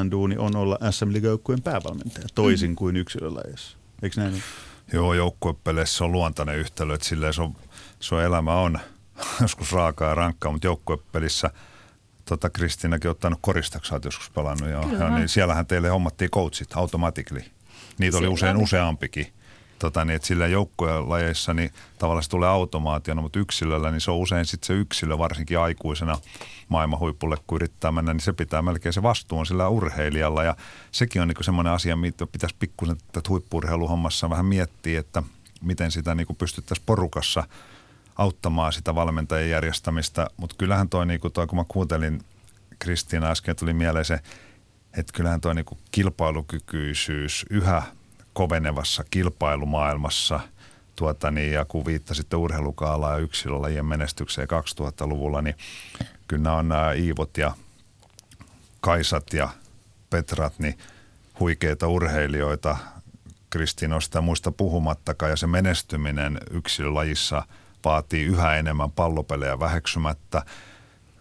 24-7 0.07 0.11
duuni 0.11 0.37
on 0.37 0.55
olla 0.55 0.77
SM 0.91 1.23
joukkueen 1.23 1.61
päävalmentaja, 1.61 2.27
toisin 2.35 2.71
mm. 2.71 2.75
kuin 2.75 2.95
yksilölajeissa. 2.95 3.77
Eikö 4.03 4.21
näin 4.21 4.33
ole? 4.33 4.41
Joo, 4.93 5.13
joukkuepeleissä 5.13 6.05
on 6.05 6.11
luontainen 6.11 6.57
yhtälö, 6.57 6.93
että 6.93 7.07
silleen 7.07 7.33
se 7.33 7.41
on, 7.41 7.55
se 7.99 8.15
on 8.15 8.23
elämä 8.23 8.55
on 8.55 8.79
joskus 9.41 9.71
raakaa 9.71 10.09
ja 10.09 10.15
rankkaa, 10.15 10.51
mutta 10.51 10.67
joukkuepelissä– 10.67 11.49
tota, 12.25 12.49
Kristiinakin 12.49 13.11
ottanut 13.11 13.39
koristaksi, 13.41 13.93
olet 13.93 14.05
joskus 14.05 14.29
pelannut. 14.29 14.69
Ja, 14.69 14.83
ja, 14.99 15.09
niin 15.09 15.29
siellähän 15.29 15.65
teille 15.65 15.89
hommattiin 15.89 16.31
coachit 16.31 16.77
automatically. 16.77 17.41
Niitä 17.97 18.17
oli 18.17 18.27
usein 18.27 18.57
useampikin. 18.57 19.27
Tota, 19.79 20.05
niin, 20.05 20.15
että 20.15 20.27
sillä 20.27 20.47
joukkojen 20.47 21.09
lajeissa 21.09 21.53
niin 21.53 21.71
tavallaan 21.99 22.23
se 22.23 22.29
tulee 22.29 22.49
automaationa, 22.49 23.21
mutta 23.21 23.39
yksilöllä 23.39 23.91
niin 23.91 24.01
se 24.01 24.11
on 24.11 24.17
usein 24.17 24.45
sitten 24.45 24.67
se 24.67 24.73
yksilö, 24.73 25.17
varsinkin 25.17 25.59
aikuisena 25.59 26.17
maailman 26.69 26.99
huipulle, 26.99 27.37
kun 27.47 27.55
yrittää 27.55 27.91
mennä, 27.91 28.13
niin 28.13 28.21
se 28.21 28.33
pitää 28.33 28.61
melkein 28.61 28.93
se 28.93 29.03
vastuun 29.03 29.45
sillä 29.45 29.67
urheilijalla. 29.67 30.43
Ja 30.43 30.55
sekin 30.91 31.21
on 31.21 31.27
niin 31.27 31.43
semmoinen 31.43 31.73
asia, 31.73 31.95
mitä 31.95 32.27
pitäisi 32.27 32.55
pikkusen 32.59 32.97
tätä 33.11 33.29
huippurheiluhommassa 33.29 34.29
vähän 34.29 34.45
miettiä, 34.45 34.99
että 34.99 35.23
miten 35.61 35.91
sitä 35.91 36.15
niin 36.15 36.27
pystyttäisiin 36.37 36.85
porukassa– 36.85 37.43
auttamaan 38.15 38.73
sitä 38.73 38.95
valmentajien 38.95 39.49
järjestämistä. 39.49 40.27
Mutta 40.37 40.55
kyllähän 40.59 40.89
toi, 40.89 41.05
niin 41.05 41.19
toi, 41.33 41.47
kun 41.47 41.59
mä 41.59 41.65
kuuntelin 41.67 42.21
Kristiina 42.79 43.31
äsken, 43.31 43.55
tuli 43.55 43.73
mieleen 43.73 44.05
se, 44.05 44.19
että 44.97 45.13
kyllähän 45.13 45.41
toi 45.41 45.55
niin 45.55 45.65
kilpailukykyisyys 45.91 47.45
yhä 47.49 47.83
kovenevassa 48.33 49.03
kilpailumaailmassa– 49.09 50.39
tuota, 50.95 51.31
niin, 51.31 51.53
ja 51.53 51.65
kun 51.65 51.85
viittasitte 51.85 52.35
urheilukaala 52.35 53.11
ja 53.11 53.17
yksilölajien 53.17 53.85
menestykseen 53.85 54.47
2000-luvulla, 54.49 55.41
niin 55.41 55.55
kyllä 56.27 56.43
nämä 56.43 56.55
on 56.55 56.67
nämä 56.67 56.93
Iivot 56.93 57.37
ja 57.37 57.53
Kaisat 58.81 59.33
ja 59.33 59.49
Petrat, 60.09 60.59
niin 60.59 60.77
huikeita 61.39 61.87
urheilijoita, 61.87 62.77
Kristinosta 63.49 64.17
ja 64.17 64.21
muista 64.21 64.51
puhumattakaan, 64.51 65.29
ja 65.29 65.35
se 65.35 65.47
menestyminen 65.47 66.37
yksilölajissa– 66.51 67.43
vaatii 67.85 68.25
yhä 68.25 68.55
enemmän 68.55 68.91
pallopelejä 68.91 69.59
väheksymättä. 69.59 70.45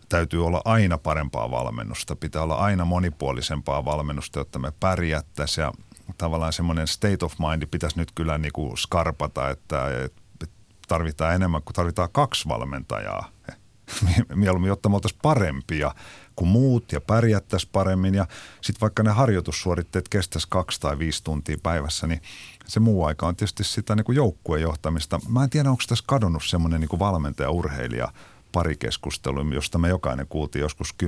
Täytyy 0.08 0.46
olla 0.46 0.62
aina 0.64 0.98
parempaa 0.98 1.50
valmennusta, 1.50 2.16
pitää 2.16 2.42
olla 2.42 2.54
aina 2.54 2.84
monipuolisempaa 2.84 3.84
valmennusta, 3.84 4.38
jotta 4.38 4.58
me 4.58 4.72
pärjättäisiin 4.80 5.62
ja 5.62 5.72
tavallaan 6.18 6.52
semmoinen 6.52 6.86
state 6.86 7.24
of 7.24 7.34
mind 7.38 7.66
pitäisi 7.66 7.98
nyt 7.98 8.12
kyllä 8.14 8.38
niin 8.38 8.52
kuin 8.52 8.78
skarpata, 8.78 9.50
että 9.50 9.88
tarvitaan 10.88 11.34
enemmän 11.34 11.62
kuin 11.62 11.74
tarvitaan 11.74 12.08
kaksi 12.12 12.48
valmentajaa. 12.48 13.28
Mieluummin, 14.34 14.68
jotta 14.68 14.88
me 14.88 14.94
oltaisiin 14.94 15.20
parempia 15.22 15.94
kuin 16.36 16.48
muut 16.48 16.92
ja 16.92 17.00
pärjättäisiin 17.00 17.70
paremmin. 17.72 18.14
Ja 18.14 18.26
sitten 18.60 18.80
vaikka 18.80 19.02
ne 19.02 19.10
harjoitussuoritteet 19.10 20.08
kestäisi 20.08 20.46
kaksi 20.50 20.80
tai 20.80 20.98
viisi 20.98 21.24
tuntia 21.24 21.56
päivässä, 21.62 22.06
niin 22.06 22.22
se 22.66 22.80
muu 22.80 23.04
aika 23.04 23.26
on 23.26 23.36
tietysti 23.36 23.64
sitä 23.64 23.96
niin 23.96 24.04
kuin 24.04 24.16
joukkueen 24.16 24.62
johtamista. 24.62 25.20
Mä 25.28 25.44
en 25.44 25.50
tiedä, 25.50 25.70
onko 25.70 25.82
tässä 25.88 26.04
kadonnut 26.06 26.42
semmoinen 26.44 26.80
niin 26.80 26.98
valmentaja-urheilija 26.98 28.08
parikeskustelu, 28.52 29.52
josta 29.54 29.78
me 29.78 29.88
jokainen 29.88 30.26
kuultiin 30.28 30.60
joskus 30.60 30.94
10-20 31.02 31.06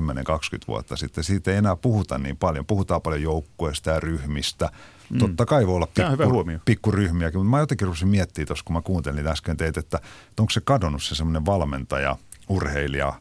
vuotta 0.68 0.96
sitten. 0.96 1.25
Siitä 1.25 1.50
ei 1.50 1.56
enää 1.56 1.76
puhuta 1.76 2.18
niin 2.18 2.37
paljon. 2.37 2.66
Puhutaan 2.66 3.02
paljon 3.02 3.23
joukkueesta 3.23 3.90
ja 3.90 4.00
ryhmistä. 4.00 4.70
Mm. 5.11 5.18
Totta 5.18 5.46
kai 5.46 5.66
voi 5.66 5.76
olla 5.76 5.87
pikku, 5.87 6.61
pikkuryhmiäkin, 6.64 7.40
mutta 7.40 7.50
mä 7.50 7.58
jotenkin 7.58 7.87
rupesin 7.87 8.08
miettimään 8.08 8.46
tuossa, 8.46 8.64
kun 8.64 8.76
mä 8.76 8.82
kuuntelin 8.82 9.26
äsken 9.26 9.56
teitä, 9.56 9.80
että, 9.80 9.99
että 10.28 10.42
onko 10.42 10.50
se 10.50 10.61
kadonnut 10.61 11.02
se 11.02 11.14
semmoinen 11.14 11.46
valmentaja, 11.46 12.16
urheilija, 12.49 13.12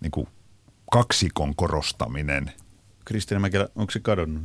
niin 0.00 0.10
kuin 0.10 0.28
kaksikon 0.92 1.54
korostaminen. 1.56 2.52
Kristiina 3.04 3.40
Mäkelä, 3.40 3.68
onko 3.76 3.90
se 3.90 4.00
kadonnut? 4.00 4.42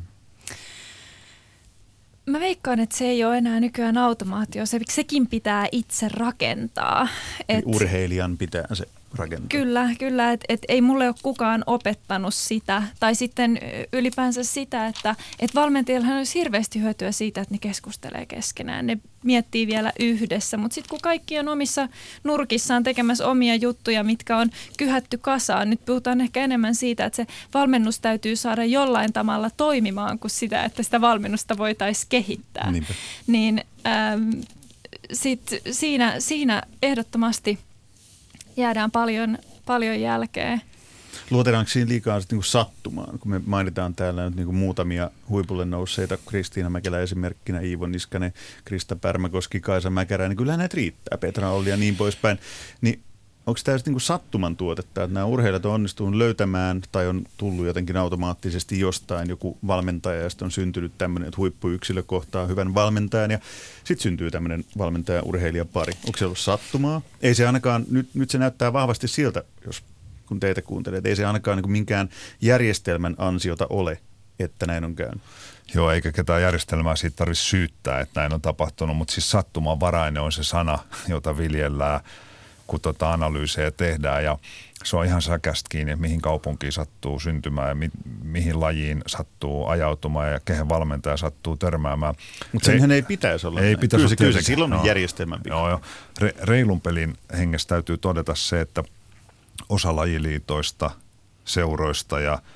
Mä 2.28 2.40
veikkaan, 2.40 2.80
että 2.80 2.98
se 2.98 3.06
ei 3.06 3.24
ole 3.24 3.38
enää 3.38 3.60
nykyään 3.60 3.98
automaatio. 3.98 4.66
Se, 4.66 4.80
sekin 4.90 5.28
pitää 5.28 5.68
itse 5.72 6.08
rakentaa. 6.10 7.08
Et, 7.50 7.66
urheilijan 7.66 8.38
pitää 8.38 8.66
se 8.74 8.86
rakentaa. 9.18 9.48
Kyllä, 9.50 9.90
kyllä. 10.00 10.32
Että 10.32 10.46
et 10.50 10.62
ei 10.68 10.82
mulle 10.82 11.08
ole 11.08 11.16
kukaan 11.22 11.64
opettanut 11.68 12.34
sitä. 12.34 12.84
Tai 13.00 13.16
sitten 13.16 13.60
ylipäänsä 13.94 14.44
sitä, 14.44 14.88
että 14.88 15.16
et 15.40 15.56
valmentajillahan 15.56 16.18
olisi 16.18 16.40
hirveästi 16.40 16.82
hyötyä 16.82 17.12
siitä, 17.12 17.42
että 17.42 17.54
ne 17.54 17.58
keskustelee 17.58 18.26
keskenään. 18.26 18.88
Ne 18.88 18.98
miettii 19.24 19.68
vielä 19.68 19.92
yhdessä. 20.00 20.58
Mutta 20.58 20.76
sitten 20.76 20.90
kun 20.90 21.00
kaikki 21.02 21.40
on 21.40 21.48
omissa 21.48 21.90
nurkissaan 22.24 22.84
tekemässä 22.84 23.28
omia 23.28 23.56
juttuja, 23.56 24.04
mitkä 24.04 24.38
on 24.38 24.50
kyhätty 24.78 25.18
kasaan, 25.18 25.70
nyt 25.70 25.86
puhutaan 25.86 26.22
ehkä 26.22 26.44
enemmän 26.44 26.76
siitä, 26.76 27.06
että 27.06 27.16
se 27.18 27.28
valmennus 27.54 28.00
täytyy 28.00 28.36
saada 28.36 28.66
jollain 28.66 29.14
tavalla 29.14 29.50
toimimaan 29.50 30.20
kuin 30.20 30.32
sitä, 30.32 30.64
että 30.64 30.84
sitä 30.84 31.02
valmennusta 31.02 31.58
voitaisiin 31.58 32.08
kehittää. 32.10 32.72
Niinpä. 32.72 32.94
Niin 33.28 33.64
ähm, 33.88 34.30
sit 35.14 35.42
siinä, 35.72 36.16
siinä 36.20 36.64
ehdottomasti– 36.82 37.60
jäädään 38.58 38.92
paljon, 38.92 39.38
paljon 39.66 40.02
jälkeen. 40.02 40.62
Luotetaanko 41.32 41.70
siinä 41.70 41.90
liikaa 41.90 42.18
niin 42.18 42.28
kuin 42.30 42.44
sattumaan, 42.44 43.20
kun 43.20 43.32
me 43.32 43.42
mainitaan 43.46 43.96
täällä 43.96 44.26
nyt 44.26 44.36
niin 44.36 44.46
kuin 44.46 44.56
muutamia 44.56 45.12
huipulle 45.30 45.66
nousseita, 45.66 46.18
Kristiina 46.28 46.70
Mäkelä 46.70 47.00
esimerkkinä, 47.00 47.60
Iivo 47.60 47.88
Niskanen, 47.88 48.34
Krista 48.66 48.96
Pärmäkoski, 48.96 49.60
Kaisa 49.60 49.90
Mäkärä, 49.90 50.28
niin 50.28 50.38
kyllä 50.38 50.58
näitä 50.58 50.76
riittää, 50.76 51.18
Petra 51.18 51.50
Olli 51.50 51.70
ja 51.70 51.78
niin 51.78 51.96
poispäin. 51.96 52.40
Niin 52.82 53.00
onko 53.48 53.60
tämä 53.64 53.78
niin 53.86 54.02
sattuman 54.02 54.56
tuotetta, 54.56 55.04
että 55.04 55.14
nämä 55.14 55.26
urheilijat 55.26 55.66
on 55.66 55.74
onnistunut 55.74 56.16
löytämään 56.16 56.82
tai 56.92 57.08
on 57.08 57.24
tullut 57.38 57.66
jotenkin 57.66 57.98
automaattisesti 57.98 58.80
jostain 58.80 59.30
joku 59.30 59.58
valmentaja 59.68 60.22
ja 60.22 60.30
sitten 60.30 60.46
on 60.46 60.52
syntynyt 60.52 60.92
tämmöinen, 60.98 61.28
että 61.28 61.38
huippuyksilö 61.38 62.04
kohtaa 62.04 62.46
hyvän 62.46 62.74
valmentajan 62.74 63.32
ja 63.32 63.40
sitten 63.84 64.04
syntyy 64.04 64.32
tämmöinen 64.32 64.66
valmentaja-urheilija-pari. 64.78 65.94
Onko 66.06 66.18
se 66.18 66.26
ollut 66.26 66.38
sattumaa? 66.38 67.02
Ei 67.22 67.36
se 67.36 67.48
ainakaan, 67.48 67.86
nyt, 67.92 68.10
nyt 68.14 68.30
se 68.30 68.38
näyttää 68.38 68.74
vahvasti 68.74 69.08
siltä, 69.08 69.44
jos 69.66 69.84
kun 70.26 70.40
teitä 70.40 70.62
kuuntelee, 70.62 70.98
että 70.98 71.10
ei 71.10 71.16
se 71.16 71.26
ainakaan 71.26 71.58
niin 71.58 71.72
minkään 71.72 72.10
järjestelmän 72.42 73.16
ansiota 73.18 73.68
ole, 73.70 74.00
että 74.40 74.66
näin 74.66 74.84
on 74.84 74.96
käynyt. 74.96 75.22
Joo, 75.76 75.92
eikä 75.92 76.12
ketään 76.12 76.42
järjestelmää 76.42 76.96
siitä 76.96 77.16
tarvitse 77.16 77.44
syyttää, 77.44 78.00
että 78.00 78.20
näin 78.20 78.34
on 78.34 78.42
tapahtunut, 78.42 78.98
mutta 78.98 79.14
siis 79.14 79.32
sattumanvarainen 79.32 80.24
on 80.24 80.32
se 80.32 80.44
sana, 80.44 80.80
jota 81.08 81.38
viljellään– 81.38 82.00
kun 82.68 82.82
tota 82.82 83.14
analyysejä 83.14 83.72
tehdään 83.72 84.24
ja 84.24 84.38
se 84.84 84.98
on 84.98 85.06
ihan 85.06 85.22
säkästä 85.22 85.68
kiinni, 85.70 85.92
että 85.92 86.02
mihin 86.02 86.22
kaupunkiin 86.22 86.72
sattuu 86.72 87.20
syntymään 87.20 87.70
ja 87.70 87.76
mi- 87.76 87.92
mihin 88.24 88.60
lajiin 88.60 89.04
sattuu 89.08 89.68
ajautumaan 89.68 90.32
ja 90.32 90.40
kehen 90.40 90.70
valmentaja 90.70 91.18
sattuu 91.18 91.58
törmäämään. 91.58 92.16
Mutta 92.52 92.66
senhän 92.66 92.92
ei 92.92 93.02
pitäisi 93.02 93.48
olla. 93.48 93.62
Ei 93.62 93.76
pitäisi 93.76 93.98
kyllä, 93.98 94.10
se, 94.10 94.16
kyllä 94.16 94.32
se 94.32 94.42
silloin 94.42 94.72
no, 94.72 94.84
järjestelmän 94.84 95.44
pitää. 95.44 95.58
Joo, 95.58 95.70
joo. 95.70 95.82
Re- 96.22 96.44
reilun 96.44 96.82
pelin 96.82 97.18
hengessä 97.38 97.68
täytyy 97.68 97.98
todeta 97.98 98.36
se, 98.36 98.62
että 98.62 98.84
osa 99.70 99.96
lajiliitoista, 99.96 100.92
seuroista 101.46 102.20
ja– 102.20 102.42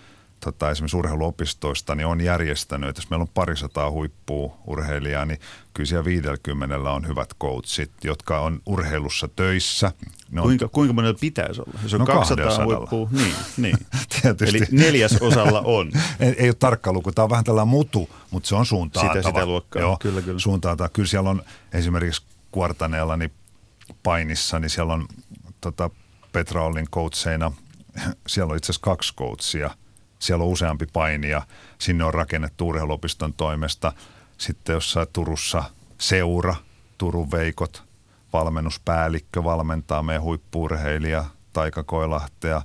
tota, 0.44 0.72
esimerkiksi 0.72 0.98
urheiluopistoista 0.98 1.96
niin 1.96 2.08
on 2.08 2.22
järjestänyt, 2.22 2.90
että 2.90 3.02
jos 3.02 3.10
meillä 3.10 3.22
on 3.22 3.28
parisataa 3.34 3.92
huippua 3.92 4.58
urheilijaa, 4.68 5.26
niin 5.26 5.40
kyllä 5.74 5.88
siellä 5.88 6.06
50 6.06 6.80
on 6.80 7.08
hyvät 7.08 7.34
coachit, 7.42 7.92
jotka 8.04 8.40
on 8.40 8.62
urheilussa 8.66 9.28
töissä. 9.28 9.92
Ne 10.32 10.42
kuinka, 10.42 10.66
on, 10.66 10.72
kuinka 10.72 10.94
monella 10.94 11.18
pitäisi 11.20 11.62
olla? 11.62 11.80
Se 11.88 11.96
on 11.96 12.00
no 12.00 12.06
200 12.06 12.46
200. 12.46 12.66
huippua, 12.66 13.08
niin, 13.12 13.36
niin. 13.58 13.78
Tietysti. 14.22 14.58
Eli 14.58 14.66
neljäs 14.72 15.18
osalla 15.22 15.62
on. 15.66 15.92
ei, 16.20 16.36
ei 16.38 16.50
ole 16.50 16.54
tarkka 16.54 16.94
luku, 16.94 17.12
tämä 17.12 17.24
on 17.24 17.30
vähän 17.30 17.46
tällainen 17.46 17.72
mutu, 17.72 18.10
mutta 18.32 18.50
se 18.50 18.56
on 18.56 18.66
suuntaantava. 18.66 19.22
Sitä, 19.22 19.30
sitä 19.30 19.46
luokkaa, 19.46 19.82
Joo, 19.82 19.98
kyllä, 20.00 20.22
kyllä. 20.22 20.40
Suuntaantava. 20.40 20.90
Kyllä 20.90 21.08
siellä 21.08 21.30
on 21.30 21.44
esimerkiksi 21.74 22.22
Kuartaneella 22.52 23.18
niin 23.18 23.32
painissa, 24.04 24.60
niin 24.60 24.70
siellä 24.70 24.94
on 24.94 25.06
tota, 25.62 25.90
Petra 26.32 26.66
Ollin 26.66 26.88
coacheina, 26.90 27.52
siellä 28.28 28.52
on 28.52 28.58
itse 28.58 28.72
asiassa 28.72 28.84
kaksi 28.84 29.16
coachia– 29.16 29.70
siellä 30.22 30.44
on 30.44 30.52
useampi 30.52 30.86
painija, 30.94 31.42
sinne 31.80 32.04
on 32.04 32.14
rakennettu 32.14 32.68
urheiluopiston 32.68 33.34
toimesta. 33.34 33.94
Sitten 34.38 34.74
jossain 34.74 35.08
Turussa 35.14 35.64
seura, 35.98 36.56
Turun 36.98 37.32
Veikot, 37.32 37.84
valmennuspäällikkö 38.34 39.44
valmentaa 39.44 40.04
meidän 40.04 40.22
huippuurheilija 40.22 41.26
Taika 41.54 41.84
Koilahtea. 41.84 42.62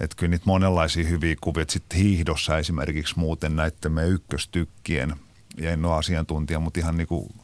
Että 0.00 0.16
kyllä 0.16 0.30
niitä 0.30 0.46
monenlaisia 0.46 1.08
hyviä 1.08 1.36
kuvia. 1.40 1.64
Sitten 1.68 1.98
hiihdossa 1.98 2.58
esimerkiksi 2.58 3.18
muuten 3.18 3.56
näiden 3.56 3.92
meidän 3.92 4.12
ykköstykkien, 4.12 5.16
ja 5.56 5.70
en 5.70 5.84
ole 5.84 5.96
asiantuntija, 5.96 6.60
mutta 6.60 6.80
ihan 6.80 6.96
niin 6.96 7.08
kuin 7.08 7.34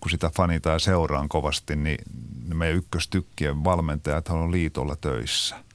kun 0.00 0.10
sitä 0.10 0.30
fanitaan 0.36 0.74
ja 0.74 0.78
seuraan 0.78 1.28
kovasti, 1.28 1.76
niin 1.76 1.98
meidän 2.54 2.76
ykköstykkien 2.76 3.64
valmentajat 3.64 4.28
on 4.28 4.52
liitolla 4.52 4.96
töissä– 4.96 5.56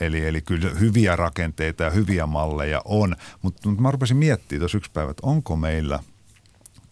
Eli, 0.00 0.26
eli 0.26 0.42
kyllä 0.42 0.70
hyviä 0.70 1.16
rakenteita 1.16 1.84
ja 1.84 1.90
hyviä 1.90 2.26
malleja 2.26 2.82
on, 2.84 3.16
mutta, 3.42 3.68
mutta 3.68 3.82
mä 3.82 3.90
rupesin 3.90 4.16
miettimään 4.16 4.60
tuossa 4.60 4.78
yksi 4.78 4.90
päivä, 4.90 5.10
että 5.10 5.26
onko 5.26 5.56
meillä 5.56 6.00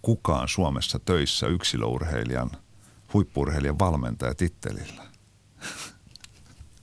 kukaan 0.02 0.48
Suomessa 0.48 0.98
töissä 0.98 1.46
yksilöurheilijan, 1.46 2.50
huippurheilijan 3.14 3.78
valmentaja 3.78 4.34
tittelillä? 4.34 5.04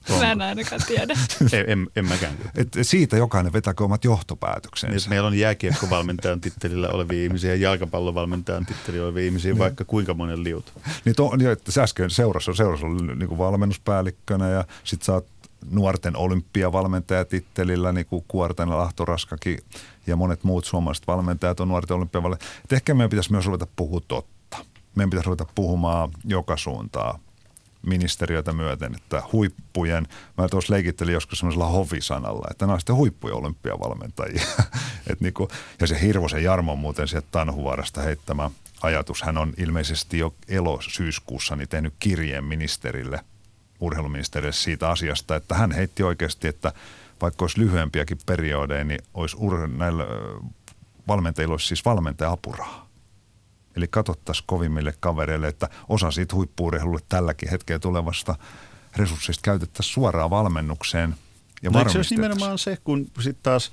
Mä 0.20 0.32
en 0.32 0.42
ainakaan 0.42 0.80
tiedä. 0.86 1.14
en, 1.52 1.70
en, 1.70 1.86
en 1.96 2.08
mäkään. 2.08 2.34
Et 2.56 2.68
siitä 2.82 3.16
jokainen 3.16 3.52
vetäkö 3.52 3.84
omat 3.84 4.04
johtopäätöksensä. 4.04 4.96
Niin, 4.96 5.10
meillä 5.10 5.26
on 5.26 5.38
jääkiekkovalmentajan 5.38 6.40
tittelillä 6.40 6.88
olevia 6.88 7.24
ihmisiä 7.24 7.50
ja 7.50 7.60
jalkapallovalmentajan 7.60 8.66
tittelillä 8.66 9.04
olevia 9.04 9.24
ihmisiä, 9.24 9.52
niin. 9.52 9.58
vaikka 9.58 9.84
kuinka 9.84 10.14
monen 10.14 10.44
liut. 10.44 10.72
Niin, 11.04 11.16
to, 11.16 11.36
niin 11.36 11.50
että 11.50 11.82
äsken 11.82 12.10
seurassa, 12.10 12.54
seurassa 12.54 12.86
oli 12.86 13.16
niin 13.16 13.38
valmennuspäällikkönä 13.38 14.48
ja 14.48 14.64
sitten 14.84 15.06
sä 15.06 15.12
oot 15.12 15.26
nuorten 15.70 16.16
olympiavalmentajatittelillä, 16.16 17.92
niin 17.92 18.06
kuin 18.06 18.24
Kuorten 18.28 18.70
Lahtoraskakin 18.70 19.58
ja 20.06 20.16
monet 20.16 20.44
muut 20.44 20.64
suomalaiset 20.64 21.06
valmentajat 21.06 21.60
on 21.60 21.68
nuorten 21.68 21.96
olympiavalmentajat. 21.96 22.72
ehkä 22.72 22.94
meidän 22.94 23.10
pitäisi 23.10 23.32
myös 23.32 23.46
ruveta 23.46 23.66
puhua 23.76 24.00
totta. 24.08 24.56
Meidän 24.94 25.10
pitäisi 25.10 25.26
ruveta 25.26 25.46
puhumaan 25.54 26.10
joka 26.24 26.56
suuntaa 26.56 27.18
ministeriötä 27.86 28.52
myöten, 28.52 28.94
että 28.94 29.22
huippujen, 29.32 30.06
mä 30.38 30.48
tuossa 30.48 30.72
leikittelin 30.72 31.14
joskus 31.14 31.38
semmoisella 31.38 31.66
hovisanalla, 31.66 32.48
että 32.50 32.66
nämä 32.66 32.74
on 32.74 32.80
sitten 32.80 32.96
huippuja 32.96 33.34
olympiavalmentajia. 33.34 34.42
Et 35.10 35.20
niinku, 35.20 35.48
ja 35.80 35.86
se 35.86 36.00
Hirvosen 36.00 36.44
Jarmo 36.44 36.76
muuten 36.76 37.08
sieltä 37.08 37.28
Tanhuvaarasta 37.30 38.00
heittämä 38.00 38.50
ajatus, 38.82 39.22
hän 39.22 39.38
on 39.38 39.52
ilmeisesti 39.56 40.18
jo 40.18 40.34
elo-syyskuussa 40.48 41.56
niin 41.56 41.68
tehnyt 41.68 41.94
kirjeen 41.98 42.44
ministerille– 42.44 43.20
urheiluministeriölle 43.82 44.52
siitä 44.52 44.90
asiasta, 44.90 45.36
että 45.36 45.54
hän 45.54 45.72
heitti 45.72 46.02
oikeasti, 46.02 46.48
että 46.48 46.72
vaikka 47.22 47.44
olisi 47.44 47.60
lyhyempiäkin 47.60 48.18
periodeja, 48.26 48.84
niin 48.84 49.00
olisi 49.14 49.36
ur- 49.36 49.76
näillä 49.76 50.04
valmentajilla 51.08 51.54
olisi 51.54 51.66
siis 51.66 51.84
valmentaja-apuraha. 51.84 52.86
Eli 53.76 53.88
katsottaisiin 53.88 54.46
kovimmille 54.46 54.94
kavereille, 55.00 55.48
että 55.48 55.68
osa 55.88 56.10
siitä 56.10 56.36
huippuurheilulle 56.36 57.00
tälläkin 57.08 57.50
hetkellä 57.50 57.78
tulevasta 57.78 58.34
resurssista 58.96 59.42
käytettäisiin 59.42 59.94
suoraan 59.94 60.30
valmennukseen. 60.30 61.14
Ja 61.62 61.70
no 61.70 61.88
se 61.88 61.98
olisi 61.98 62.14
nimenomaan 62.14 62.58
se, 62.58 62.78
kun 62.84 63.10
sitten 63.20 63.42
taas 63.42 63.72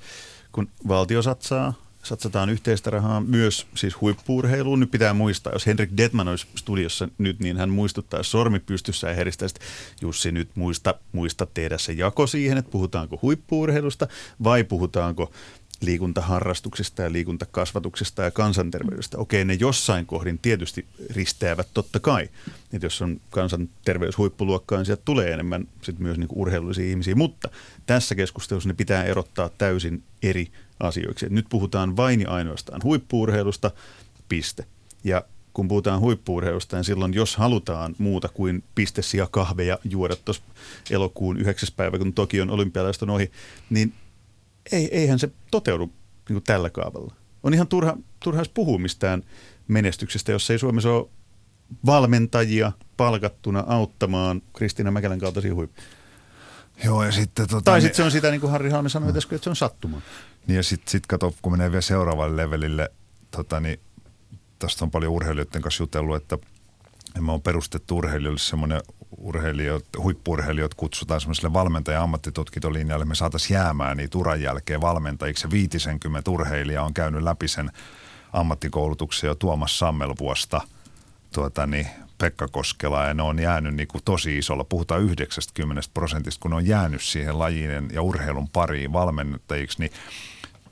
kun 0.52 0.68
valtio 0.88 1.22
satsaa 1.22 1.74
satsataan 2.02 2.50
yhteistä 2.50 2.90
rahaa 2.90 3.20
myös 3.20 3.66
siis 3.74 4.00
huippuurheiluun. 4.00 4.80
Nyt 4.80 4.90
pitää 4.90 5.14
muistaa, 5.14 5.52
jos 5.52 5.66
Henrik 5.66 5.90
Detman 5.96 6.28
olisi 6.28 6.46
studiossa 6.54 7.08
nyt, 7.18 7.40
niin 7.40 7.56
hän 7.56 7.70
muistuttaa 7.70 8.22
sormi 8.22 8.60
pystyssä 8.60 9.08
ja 9.08 9.14
heristäisi, 9.14 9.54
Jussi 10.00 10.32
nyt 10.32 10.48
muista, 10.54 10.94
muista 11.12 11.46
tehdä 11.46 11.78
se 11.78 11.92
jako 11.92 12.26
siihen, 12.26 12.58
että 12.58 12.70
puhutaanko 12.70 13.18
huippuurheilusta 13.22 14.08
vai 14.44 14.64
puhutaanko 14.64 15.32
liikuntaharrastuksesta 15.80 17.02
ja 17.02 17.12
liikuntakasvatuksesta 17.12 18.22
ja 18.22 18.30
kansanterveydestä. 18.30 19.18
Okei, 19.18 19.44
ne 19.44 19.54
jossain 19.54 20.06
kohdin 20.06 20.38
tietysti 20.38 20.86
risteävät 21.10 21.68
totta 21.74 22.00
kai. 22.00 22.28
Että 22.72 22.86
jos 22.86 23.02
on 23.02 23.20
kansanterveyshuippuluokkaa, 23.30 24.78
niin 24.78 24.86
sieltä 24.86 25.02
tulee 25.04 25.32
enemmän 25.32 25.68
sit 25.82 25.98
myös 25.98 26.18
niinku 26.18 26.42
urheilullisia 26.42 26.90
ihmisiä. 26.90 27.14
Mutta 27.14 27.48
tässä 27.86 28.14
keskustelussa 28.14 28.68
ne 28.68 28.74
pitää 28.74 29.04
erottaa 29.04 29.50
täysin 29.58 30.02
eri 30.22 30.52
asioiksi. 30.80 31.26
Et 31.26 31.32
nyt 31.32 31.46
puhutaan 31.48 31.96
vain 31.96 32.20
ja 32.20 32.30
ainoastaan 32.30 32.80
huippuurheilusta, 32.84 33.70
piste. 34.28 34.64
Ja 35.04 35.24
kun 35.52 35.68
puhutaan 35.68 36.00
huippuurheilusta, 36.00 36.76
niin 36.76 36.84
silloin 36.84 37.14
jos 37.14 37.36
halutaan 37.36 37.94
muuta 37.98 38.28
kuin 38.28 38.64
pistesiä 38.74 39.28
kahveja 39.30 39.78
juoda 39.84 40.16
tuossa 40.16 40.42
elokuun 40.90 41.36
9. 41.36 41.68
päivä, 41.76 41.98
kun 41.98 42.12
Tokion 42.12 42.50
olympialaiset 42.50 43.02
on 43.02 43.10
ohi, 43.10 43.30
niin 43.70 43.92
ei, 44.72 44.88
eihän 44.92 45.18
se 45.18 45.30
toteudu 45.50 45.86
niin 45.86 46.34
kuin 46.34 46.44
tällä 46.44 46.70
kaavalla. 46.70 47.14
On 47.42 47.54
ihan 47.54 47.66
turha, 47.66 47.96
turha 48.24 48.42
puhua 48.54 48.78
mistään 48.78 49.22
menestyksestä, 49.68 50.32
jos 50.32 50.50
ei 50.50 50.58
Suomessa 50.58 50.90
ole 50.90 51.08
valmentajia 51.86 52.72
palkattuna 52.96 53.64
auttamaan 53.66 54.42
Kristiina 54.52 54.90
Mäkelän 54.90 55.18
kaltaisia 55.18 55.54
huippuja. 55.54 55.86
Joo, 56.84 57.04
ja 57.04 57.12
sitten, 57.12 57.48
tota, 57.48 57.62
tai 57.62 57.80
sitten 57.80 57.96
se 57.96 58.02
on 58.02 58.10
sitä, 58.10 58.30
niin 58.30 58.40
kuin 58.40 58.50
Harri 58.50 58.70
Halme 58.70 58.88
sanoi, 58.88 59.08
että 59.08 59.38
se 59.40 59.50
on 59.50 59.56
sattuma. 59.56 60.02
Niin 60.46 60.56
ja 60.56 60.62
sitten 60.62 60.90
sit 60.90 61.06
kato, 61.06 61.34
kun 61.42 61.52
menee 61.52 61.70
vielä 61.70 61.80
seuraavalle 61.80 62.36
levelille, 62.36 62.90
tota, 63.30 63.60
niin 63.60 63.80
tästä 64.58 64.84
on 64.84 64.90
paljon 64.90 65.12
urheilijoiden 65.12 65.62
kanssa 65.62 65.82
jutellut, 65.82 66.16
että 66.16 66.38
me 67.20 67.32
on 67.32 67.42
perustettu 67.42 67.98
urheilijoille 67.98 68.38
semmoinen 68.38 68.80
urheilijat, 69.16 69.84
huippurheilijat 69.98 70.74
kutsutaan 70.74 71.20
semmoiselle 71.20 71.52
valmentaja 71.52 72.02
ammattitutkintolinjalle, 72.02 73.04
me 73.04 73.14
saataisiin 73.14 73.54
jäämään 73.54 73.96
niitä 73.96 74.18
uran 74.18 74.42
jälkeen 74.42 74.80
valmentajiksi. 74.80 75.42
Se 75.42 75.50
50 75.50 76.30
urheilijaa 76.30 76.84
on 76.84 76.94
käynyt 76.94 77.22
läpi 77.22 77.48
sen 77.48 77.70
ammattikoulutuksen 78.32 79.28
jo 79.28 79.34
Tuomas 79.34 79.78
Sammelvuosta, 79.78 80.60
tuota, 81.34 81.66
niin 81.66 81.86
Pekka 82.18 82.48
Koskela. 82.48 83.06
Ja 83.06 83.14
ne 83.14 83.22
on 83.22 83.38
jäänyt 83.38 83.74
niin 83.74 83.88
kuin 83.88 84.04
tosi 84.04 84.38
isolla, 84.38 84.64
puhutaan 84.64 85.02
90 85.02 85.90
prosentista, 85.94 86.42
kun 86.42 86.50
ne 86.50 86.56
on 86.56 86.66
jäänyt 86.66 87.02
siihen 87.02 87.38
lajien 87.38 87.88
ja 87.92 88.02
urheilun 88.02 88.48
pariin 88.48 88.92
valmentajiksi, 88.92 89.80
niin 89.80 89.92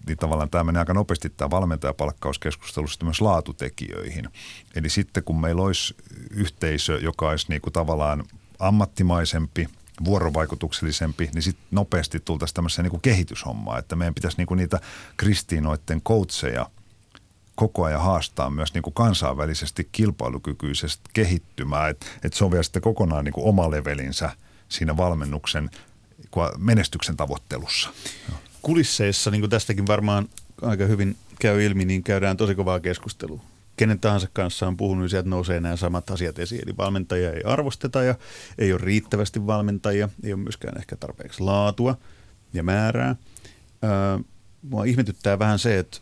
niin 0.08 0.18
tavallaan 0.18 0.50
tämä 0.50 0.64
menee 0.64 0.80
aika 0.80 0.94
nopeasti 0.94 1.30
tämä 1.30 1.50
valmentajapalkkauskeskustelussa 1.50 3.04
myös 3.04 3.20
laatutekijöihin. 3.20 4.28
Eli 4.74 4.88
sitten 4.88 5.24
kun 5.24 5.40
meillä 5.40 5.62
olisi 5.62 5.96
yhteisö, 6.30 6.98
joka 7.02 7.28
olisi 7.28 7.46
niin 7.48 7.60
kuin 7.60 7.72
tavallaan 7.72 8.24
ammattimaisempi, 8.58 9.68
vuorovaikutuksellisempi, 10.04 11.30
niin 11.34 11.42
sitten 11.42 11.66
nopeasti 11.70 12.20
tultaisiin 12.20 12.54
tämmöiseen 12.54 12.88
niin 12.88 13.00
kehityshommaan, 13.00 13.78
että 13.78 13.96
meidän 13.96 14.14
pitäisi 14.14 14.36
niin 14.36 14.46
kuin 14.46 14.58
niitä 14.58 14.80
kristiinoiden 15.16 16.02
coacheja 16.02 16.70
koko 17.54 17.84
ajan 17.84 18.00
haastaa 18.00 18.50
myös 18.50 18.74
niin 18.74 18.82
kuin 18.82 18.94
kansainvälisesti 18.94 19.88
kilpailukykyisesti 19.92 21.10
kehittymään, 21.12 21.90
että 21.90 22.06
et 22.24 22.32
se 22.32 22.44
on 22.44 22.50
vielä 22.50 22.62
sitten 22.62 22.82
kokonaan 22.82 23.24
niin 23.24 23.32
kuin 23.32 23.46
oma 23.46 23.70
levelinsä 23.70 24.30
siinä 24.68 24.96
valmennuksen 24.96 25.70
menestyksen 26.58 27.16
tavoittelussa. 27.16 27.90
Joo 28.28 28.38
kulisseissa, 28.62 29.30
niin 29.30 29.40
kuin 29.40 29.50
tästäkin 29.50 29.86
varmaan 29.86 30.28
aika 30.62 30.86
hyvin 30.86 31.16
käy 31.40 31.64
ilmi, 31.64 31.84
niin 31.84 32.02
käydään 32.02 32.36
tosi 32.36 32.54
kovaa 32.54 32.80
keskustelua. 32.80 33.40
Kenen 33.76 34.00
tahansa 34.00 34.28
kanssa 34.32 34.66
on 34.66 34.76
puhunut, 34.76 35.02
niin 35.02 35.10
sieltä 35.10 35.28
nousee 35.28 35.60
nämä 35.60 35.76
samat 35.76 36.10
asiat 36.10 36.38
esiin. 36.38 36.62
Eli 36.64 36.76
valmentajia 36.76 37.32
ei 37.32 37.42
arvosteta 37.44 38.02
ja 38.02 38.14
ei 38.58 38.72
ole 38.72 38.80
riittävästi 38.84 39.46
valmentajia, 39.46 40.08
ei 40.22 40.32
ole 40.32 40.42
myöskään 40.42 40.78
ehkä 40.78 40.96
tarpeeksi 40.96 41.42
laatua 41.42 41.96
ja 42.52 42.62
määrää. 42.62 43.16
Öö, 43.84 43.90
mua 44.62 44.84
ihmetyttää 44.84 45.38
vähän 45.38 45.58
se, 45.58 45.78
että 45.78 45.98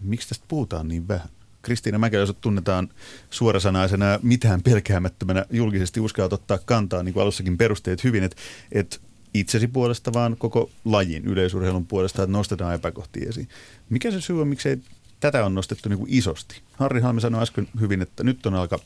miksi 0.00 0.28
tästä 0.28 0.44
puhutaan 0.48 0.88
niin 0.88 1.08
vähän. 1.08 1.28
Kristiina 1.62 1.98
Mäkelä, 1.98 2.32
tunnetaan 2.32 2.88
suorasanaisena 3.30 4.18
mitään 4.22 4.62
pelkäämättömänä 4.62 5.46
julkisesti 5.50 6.00
uskallat 6.00 6.32
ottaa 6.32 6.58
kantaa, 6.58 7.02
niin 7.02 7.12
kuin 7.12 7.22
alussakin 7.22 7.58
perusteet 7.58 8.04
hyvin, 8.04 8.22
että, 8.22 8.36
että 8.72 8.98
itsesi 9.34 9.66
puolesta, 9.68 10.12
vaan 10.12 10.36
koko 10.36 10.70
lajin 10.84 11.24
yleisurheilun 11.24 11.86
puolesta, 11.86 12.22
että 12.22 12.32
nostetaan 12.32 12.74
epäkohtia 12.74 13.28
esiin. 13.28 13.48
Mikä 13.90 14.10
se 14.10 14.20
syy 14.20 14.40
on, 14.40 14.48
miksei 14.48 14.78
tätä 15.20 15.44
on 15.44 15.54
nostettu 15.54 15.88
niin 15.88 15.98
kuin 15.98 16.14
isosti? 16.14 16.60
Harri 16.72 17.00
Halmi 17.00 17.20
sanoi 17.20 17.42
äsken 17.42 17.68
hyvin, 17.80 18.02
että 18.02 18.24
nyt 18.24 18.46
on 18.46 18.54
alka, 18.54 18.78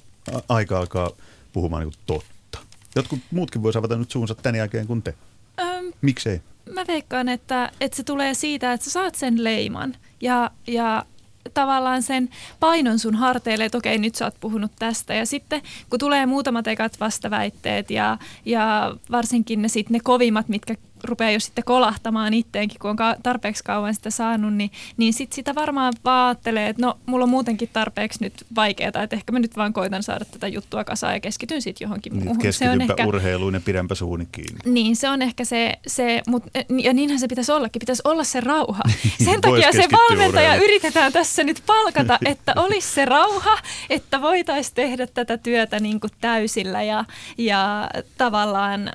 aika 0.49 0.79
alkaa 0.79 1.11
puhumaan 1.53 1.83
niin 1.83 1.93
kuin 1.93 2.03
totta. 2.07 2.59
Jotkut 2.97 3.19
muutkin 3.31 3.63
voisivat 3.63 3.85
avata 3.85 3.99
nyt 3.99 4.11
suunsa 4.11 4.35
tämän 4.35 4.57
jälkeen 4.57 4.87
kuin 4.87 5.03
te. 5.03 5.15
Öm, 5.61 5.93
Miksei? 6.03 6.41
Mä 6.73 6.87
veikkaan, 6.87 7.29
että, 7.29 7.73
että 7.81 7.97
se 7.97 8.03
tulee 8.03 8.35
siitä, 8.35 8.73
että 8.73 8.85
sä 8.85 8.91
saat 8.91 9.15
sen 9.15 9.45
leiman 9.45 9.95
ja, 10.21 10.51
ja 10.67 11.07
tavallaan 11.55 12.03
sen 12.03 12.29
painon 12.61 12.99
sun 12.99 13.15
harteille, 13.15 13.65
että 13.65 13.79
okei, 13.79 13.99
nyt 13.99 14.15
sä 14.15 14.25
oot 14.25 14.41
puhunut 14.41 14.73
tästä. 14.79 15.15
Ja 15.15 15.27
sitten 15.27 15.63
kun 15.91 15.99
tulee 15.99 16.27
muutamat 16.27 16.67
ekat 16.67 17.01
vastaväitteet 17.01 17.91
ja, 17.91 18.19
ja 18.45 18.97
varsinkin 19.11 19.63
ne, 19.63 19.69
sit 19.69 19.91
ne 19.91 20.01
kovimmat, 20.03 20.49
mitkä 20.49 20.75
rupeaa 21.09 21.31
jo 21.31 21.41
sitten 21.41 21.65
kolahtamaan 21.65 22.35
itteenkin, 22.35 22.79
kun 22.79 22.91
on 22.91 22.97
tarpeeksi 23.23 23.65
kauan 23.65 23.95
sitä 23.95 24.11
saanut, 24.11 24.55
niin, 24.55 24.71
niin 24.97 25.13
sit 25.13 25.33
sitä 25.33 25.55
varmaan 25.55 25.93
vaattelee, 26.05 26.69
että 26.69 26.83
no 26.83 26.99
mulla 27.07 27.23
on 27.23 27.29
muutenkin 27.29 27.69
tarpeeksi 27.73 28.19
nyt 28.25 28.47
vaikeaa, 28.57 29.03
että 29.03 29.17
ehkä 29.17 29.33
mä 29.33 29.39
nyt 29.39 29.57
vaan 29.57 29.73
koitan 29.73 30.03
saada 30.03 30.25
tätä 30.25 30.49
juttua 30.49 30.85
kasaan 30.85 31.15
ja 31.15 31.21
keskityn 31.21 31.63
sitten 31.63 31.85
johonkin 31.85 32.13
niin, 32.13 32.25
muuhun. 32.25 32.53
Se 32.53 32.71
on 32.71 32.83
ehkä, 32.83 33.07
urheiluun 33.07 33.55
ja 33.55 33.61
pidänpä 33.61 33.95
suuni 33.95 34.29
kiinni. 34.33 34.61
Niin, 34.65 34.97
se 34.97 35.09
on 35.09 35.23
ehkä 35.23 35.45
se, 35.45 35.73
se 35.87 36.23
mut, 36.27 36.43
ja 36.83 36.93
niinhän 36.93 37.19
se 37.19 37.29
pitäisi 37.29 37.53
ollakin, 37.53 37.81
pitäisi 37.81 38.03
olla 38.05 38.25
se 38.25 38.41
rauha. 38.41 38.83
Sen 39.25 39.41
takia 39.41 39.73
se 39.73 39.85
valmentaja 39.93 40.49
urheilu. 40.49 40.65
yritetään 40.65 41.13
tässä 41.13 41.45
nyt 41.45 41.63
palkata, 41.67 42.19
että 42.33 42.53
olisi 42.57 42.95
se 42.95 43.05
rauha, 43.05 43.59
että 43.91 44.23
voitaisiin 44.23 44.75
tehdä 44.75 45.07
tätä 45.07 45.39
työtä 45.39 45.81
niin 45.81 46.01
kuin 46.01 46.11
täysillä 46.21 46.83
ja, 46.83 47.05
ja 47.39 47.91
tavallaan 48.19 48.91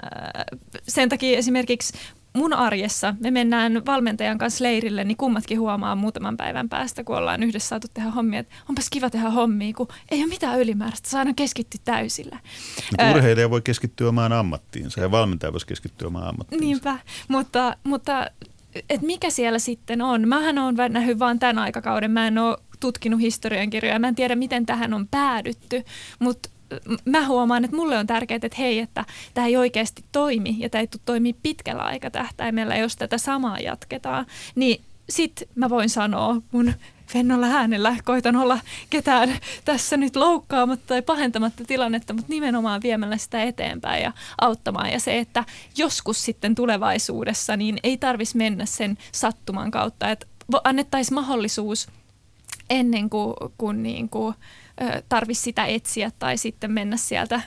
sen 0.88 1.10
takia 1.10 1.38
esimerkiksi 1.38 1.94
mun 2.34 2.54
arjessa 2.54 3.16
me 3.20 3.32
mennään 3.32 3.86
valmentajan 3.86 4.38
kanssa 4.38 4.64
leirille, 4.64 5.04
niin 5.04 5.18
kummatkin 5.18 5.60
huomaa 5.60 5.96
muutaman 5.96 6.38
päivän 6.38 6.70
päästä, 6.70 7.04
kun 7.04 7.18
ollaan 7.18 7.44
yhdessä 7.44 7.70
saatu 7.70 7.88
tehdä 7.94 8.10
hommia, 8.10 8.40
että 8.40 8.56
onpas 8.70 8.90
kiva 8.90 9.10
tehdä 9.10 9.30
hommia, 9.30 9.74
kun 9.74 9.88
ei 10.12 10.20
ole 10.20 10.28
mitään 10.30 10.60
ylimääräistä, 10.60 11.10
saadaan 11.10 11.36
keskittyä 11.36 11.82
täysillä. 11.86 12.40
Mutta 12.92 13.12
urheilija 13.12 13.50
voi 13.50 13.62
keskittyä 13.62 14.10
omaan 14.10 14.34
ammattiinsa 14.34 15.02
ja 15.02 15.12
valmentaja 15.12 15.54
voisi 15.54 15.68
keskittyä 15.68 16.08
omaan 16.08 16.28
ammattiinsa. 16.28 16.66
Niinpä, 16.66 17.00
mutta, 17.28 17.78
mutta 17.84 18.28
et 18.90 19.02
mikä 19.02 19.30
siellä 19.30 19.60
sitten 19.60 20.02
on? 20.02 20.28
Mähän 20.28 20.58
olen 20.58 20.94
nähnyt 20.94 21.20
vain 21.20 21.40
tämän 21.40 21.60
aikakauden, 21.60 22.12
mä 22.12 22.28
en 22.28 22.38
ole 22.38 22.58
tutkinut 22.80 23.20
historiankirjoja, 23.20 24.00
mä 24.00 24.08
en 24.08 24.16
tiedä 24.16 24.36
miten 24.36 24.66
tähän 24.66 24.94
on 24.94 25.08
päädytty, 25.08 25.84
mutta 26.20 26.50
mä 27.06 27.28
huomaan, 27.28 27.66
että 27.66 27.78
mulle 27.78 27.98
on 27.98 28.08
tärkeää, 28.08 28.40
että 28.44 28.58
hei, 28.58 28.80
että 28.80 29.06
tämä 29.34 29.48
ei 29.48 29.58
oikeasti 29.58 30.04
toimi 30.12 30.56
ja 30.60 30.70
tämä 30.70 30.80
ei 30.80 30.88
tule 30.88 31.02
toimia 31.06 31.34
pitkällä 31.44 31.82
aikatähtäimellä, 31.82 32.78
jos 32.78 32.96
tätä 32.96 33.18
samaa 33.18 33.60
jatketaan, 33.60 34.26
niin 34.56 34.82
sit 35.10 35.44
mä 35.56 35.70
voin 35.70 35.90
sanoa 35.90 36.42
mun 36.52 36.74
vennolla 37.14 37.48
äänellä, 37.48 37.96
koitan 38.04 38.36
olla 38.36 38.60
ketään 38.90 39.30
tässä 39.66 39.98
nyt 39.98 40.16
loukkaamatta 40.16 40.88
tai 40.88 41.02
pahentamatta 41.02 41.64
tilannetta, 41.66 42.14
mutta 42.14 42.30
nimenomaan 42.30 42.82
viemällä 42.84 43.18
sitä 43.18 43.44
eteenpäin 43.44 44.04
ja 44.04 44.12
auttamaan. 44.42 44.92
Ja 44.92 45.00
se, 45.00 45.20
että 45.20 45.44
joskus 45.78 46.26
sitten 46.26 46.56
tulevaisuudessa 46.56 47.58
niin 47.58 47.78
ei 47.84 47.98
tarvitsisi 47.98 48.38
mennä 48.38 48.66
sen 48.66 48.98
sattuman 49.12 49.72
kautta, 49.72 50.12
että 50.12 50.26
annettaisiin 50.64 51.16
mahdollisuus 51.16 51.88
ennen 52.70 53.10
kuin, 53.10 53.34
kun 53.58 53.84
niin 53.84 54.10
kuin, 54.10 54.36
tarvitsisi 55.10 55.44
sitä 55.44 55.66
etsiä 55.66 56.12
tai 56.20 56.38
sitten 56.38 56.72
mennä 56.72 56.98
sieltä 56.98 57.42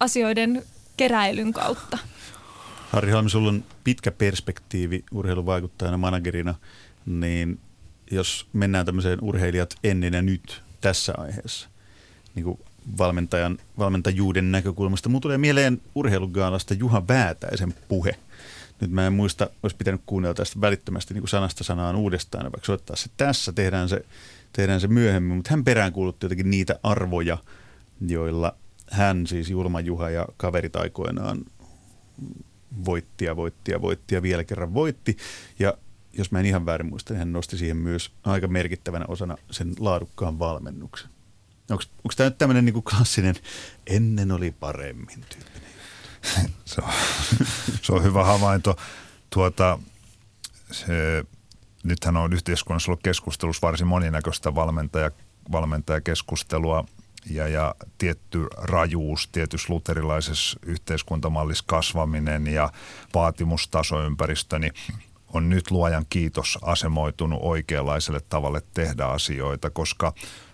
asioiden 0.00 0.62
keräilyn 0.96 1.52
kautta. 1.52 1.98
Harri 2.90 3.12
Halmi, 3.12 3.30
sulla 3.30 3.48
on 3.48 3.64
pitkä 3.84 4.10
perspektiivi 4.10 5.04
urheiluvaikuttajana, 5.12 5.96
managerina, 5.96 6.54
niin 7.06 7.60
jos 8.10 8.46
mennään 8.52 8.86
tämmöiseen 8.86 9.18
urheilijat 9.22 9.74
ennen 9.84 10.14
ja 10.14 10.22
nyt 10.22 10.62
tässä 10.80 11.14
aiheessa, 11.16 11.68
niin 12.34 12.44
kuin 12.44 12.58
valmentajan, 12.98 13.58
valmentajuuden 13.78 14.52
näkökulmasta. 14.52 15.08
Mulla 15.08 15.20
tulee 15.20 15.38
mieleen 15.38 15.82
urheilugaalasta 15.94 16.74
Juha 16.74 17.08
Väätäisen 17.08 17.74
puhe. 17.88 18.16
Nyt 18.80 18.90
mä 18.90 19.06
en 19.06 19.12
muista, 19.12 19.50
olisi 19.62 19.76
pitänyt 19.76 20.00
kuunnella 20.06 20.34
tästä 20.34 20.60
välittömästi 20.60 21.14
niin 21.14 21.22
kuin 21.22 21.28
sanasta 21.28 21.64
sanaan 21.64 21.96
uudestaan, 21.96 22.44
vaikka 22.44 22.66
soittaa 22.66 22.96
se 22.96 23.10
tässä, 23.16 23.52
tehdään 23.52 23.88
se 23.88 24.04
tehdään 24.52 24.80
se 24.80 24.88
myöhemmin, 24.88 25.36
mutta 25.36 25.50
hän 25.50 25.64
peräänkuulutti 25.64 26.24
jotenkin 26.24 26.50
niitä 26.50 26.80
arvoja, 26.82 27.38
joilla 28.00 28.56
hän 28.90 29.26
siis 29.26 29.50
Julma 29.50 29.80
Juha 29.80 30.10
ja 30.10 30.26
kaverit 30.36 30.76
aikoinaan 30.76 31.44
voitti 32.84 33.24
ja 33.24 33.36
voitti 33.36 33.72
ja 33.72 33.82
voitti 33.82 34.14
ja 34.14 34.22
vielä 34.22 34.44
kerran 34.44 34.74
voitti. 34.74 35.16
Ja 35.58 35.74
jos 36.12 36.30
mä 36.30 36.40
en 36.40 36.46
ihan 36.46 36.66
väärin 36.66 36.86
muista, 36.86 37.12
niin 37.12 37.18
hän 37.18 37.32
nosti 37.32 37.58
siihen 37.58 37.76
myös 37.76 38.12
aika 38.24 38.48
merkittävänä 38.48 39.04
osana 39.08 39.36
sen 39.50 39.74
laadukkaan 39.78 40.38
valmennuksen. 40.38 41.10
Onko 41.70 41.84
tämä 42.16 42.28
nyt 42.28 42.38
tämmöinen 42.38 42.64
niin 42.64 42.82
klassinen 42.82 43.34
ennen 43.86 44.32
oli 44.32 44.50
paremmin 44.50 45.24
tyyppinen? 45.28 45.70
se, 46.64 46.80
on, 46.80 46.92
se 47.82 47.92
on 47.92 48.04
hyvä 48.04 48.24
havainto. 48.24 48.76
Tuota, 49.30 49.78
se, 50.70 51.24
nythän 51.86 52.16
on 52.16 52.32
yhteiskunnassa 52.32 52.90
ollut 52.90 53.02
keskustelussa 53.02 53.66
varsin 53.66 53.86
moninäköistä 53.86 54.54
valmentaja, 54.54 55.10
valmentajakeskustelua 55.52 56.84
ja, 57.30 57.48
ja 57.48 57.74
tietty 57.98 58.46
rajuus 58.56 59.28
tietyssä 59.28 59.72
luterilaisessa 59.72 60.60
yhteiskuntamallissa 60.66 61.64
kasvaminen 61.66 62.46
ja 62.46 62.70
vaatimustasoympäristö, 63.14 64.58
niin 64.58 64.72
on 65.32 65.48
nyt 65.48 65.70
luojan 65.70 66.06
kiitos 66.10 66.58
asemoitunut 66.62 67.38
oikeanlaiselle 67.42 68.20
tavalle 68.28 68.62
tehdä 68.74 69.04
asioita, 69.04 69.70
koska 69.70 70.12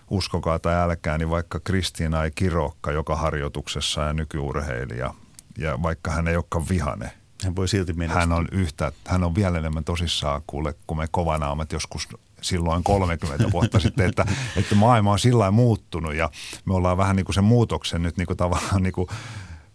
uskokaa 0.09 0.59
tai 0.59 0.75
älkää, 0.75 1.17
niin 1.17 1.29
vaikka 1.29 1.59
Kristiina 1.59 2.23
ei 2.23 2.31
kirokka 2.35 2.91
joka 2.91 3.15
harjoituksessa 3.15 4.01
ja 4.01 4.13
nykyurheilija, 4.13 5.13
ja 5.57 5.81
vaikka 5.81 6.11
hän 6.11 6.27
ei 6.27 6.35
olekaan 6.35 6.69
vihane– 6.69 7.11
hän 7.43 7.55
voi 7.55 7.67
silti 7.67 7.93
menestyä. 7.93 8.19
Hän 8.19 8.31
on 8.31 8.47
yhtä, 8.51 8.91
hän 9.07 9.23
on 9.23 9.35
vielä 9.35 9.57
enemmän 9.57 9.83
tosissaan 9.83 10.41
kuule, 10.47 10.75
kun 10.87 10.97
me 10.97 11.07
kovana 11.11 11.57
joskus 11.71 12.07
silloin 12.41 12.83
30 12.83 13.51
vuotta 13.51 13.79
sitten, 13.85 14.09
että, 14.09 14.25
että 14.57 14.75
maailma 14.75 15.11
on 15.11 15.19
sillä 15.19 15.51
muuttunut 15.51 16.15
ja 16.15 16.29
me 16.65 16.73
ollaan 16.73 16.97
vähän 16.97 17.15
niin 17.15 17.25
kuin 17.25 17.33
sen 17.33 17.43
muutoksen 17.43 18.03
nyt 18.03 18.17
niin 18.17 18.27
kuin 18.27 18.37
tavallaan 18.37 18.83
niin 18.83 18.93
kuin 18.93 19.07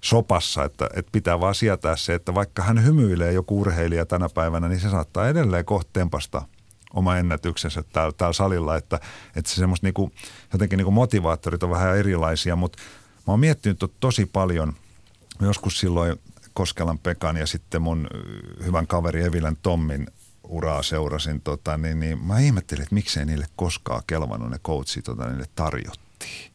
sopassa, 0.01 0.65
että, 0.65 0.89
että 0.97 1.13
pitää 1.13 1.41
vaan 1.41 1.55
sietää 1.55 1.97
se, 1.97 2.15
että 2.15 2.35
vaikka 2.35 2.63
hän 2.63 2.85
hymyilee 2.85 3.33
joku 3.33 3.61
urheilija 3.61 4.07
tänä 4.07 4.29
päivänä, 4.35 4.69
niin 4.69 4.81
se 4.81 4.91
saattaa 4.91 5.29
edelleen 5.29 5.65
kohta 5.65 5.91
tempasta 5.93 6.43
oma 6.95 7.17
ennätyksensä 7.17 7.83
täällä, 7.93 8.13
täällä 8.17 8.33
salilla, 8.33 8.77
että, 8.77 9.01
että 9.37 9.51
se 9.51 9.55
semmoista 9.55 9.87
niinku, 9.87 10.13
jotenkin 10.53 10.77
niinku 10.77 10.91
motivaattorit 10.91 11.63
on 11.63 11.71
vähän 11.71 11.97
erilaisia, 11.97 12.57
mutta 12.57 12.79
mä 13.27 13.33
oon 13.33 13.41
miettinyt 13.41 13.85
tosi 14.01 14.27
paljon, 14.27 14.73
joskus 15.41 15.81
silloin 15.81 16.21
Koskelan 16.59 16.99
Pekan 16.99 17.37
ja 17.37 17.47
sitten 17.47 17.83
mun 17.83 18.09
hyvän 18.65 18.87
kaveri 18.87 19.23
Evilän 19.23 19.57
Tommin 19.63 20.07
uraa 20.45 20.83
seurasin, 20.83 21.41
tota, 21.41 21.77
niin, 21.77 22.01
niin 22.01 22.25
mä 22.25 22.39
ihmettelin, 22.39 22.83
että 22.83 22.95
miksei 22.95 23.25
niille 23.25 23.47
koskaan 23.57 24.03
kelvannut 24.07 24.51
ne 24.51 24.59
coachit, 24.59 25.05
tota, 25.05 25.29
niille 25.29 25.47
tarjottiin. 25.55 26.53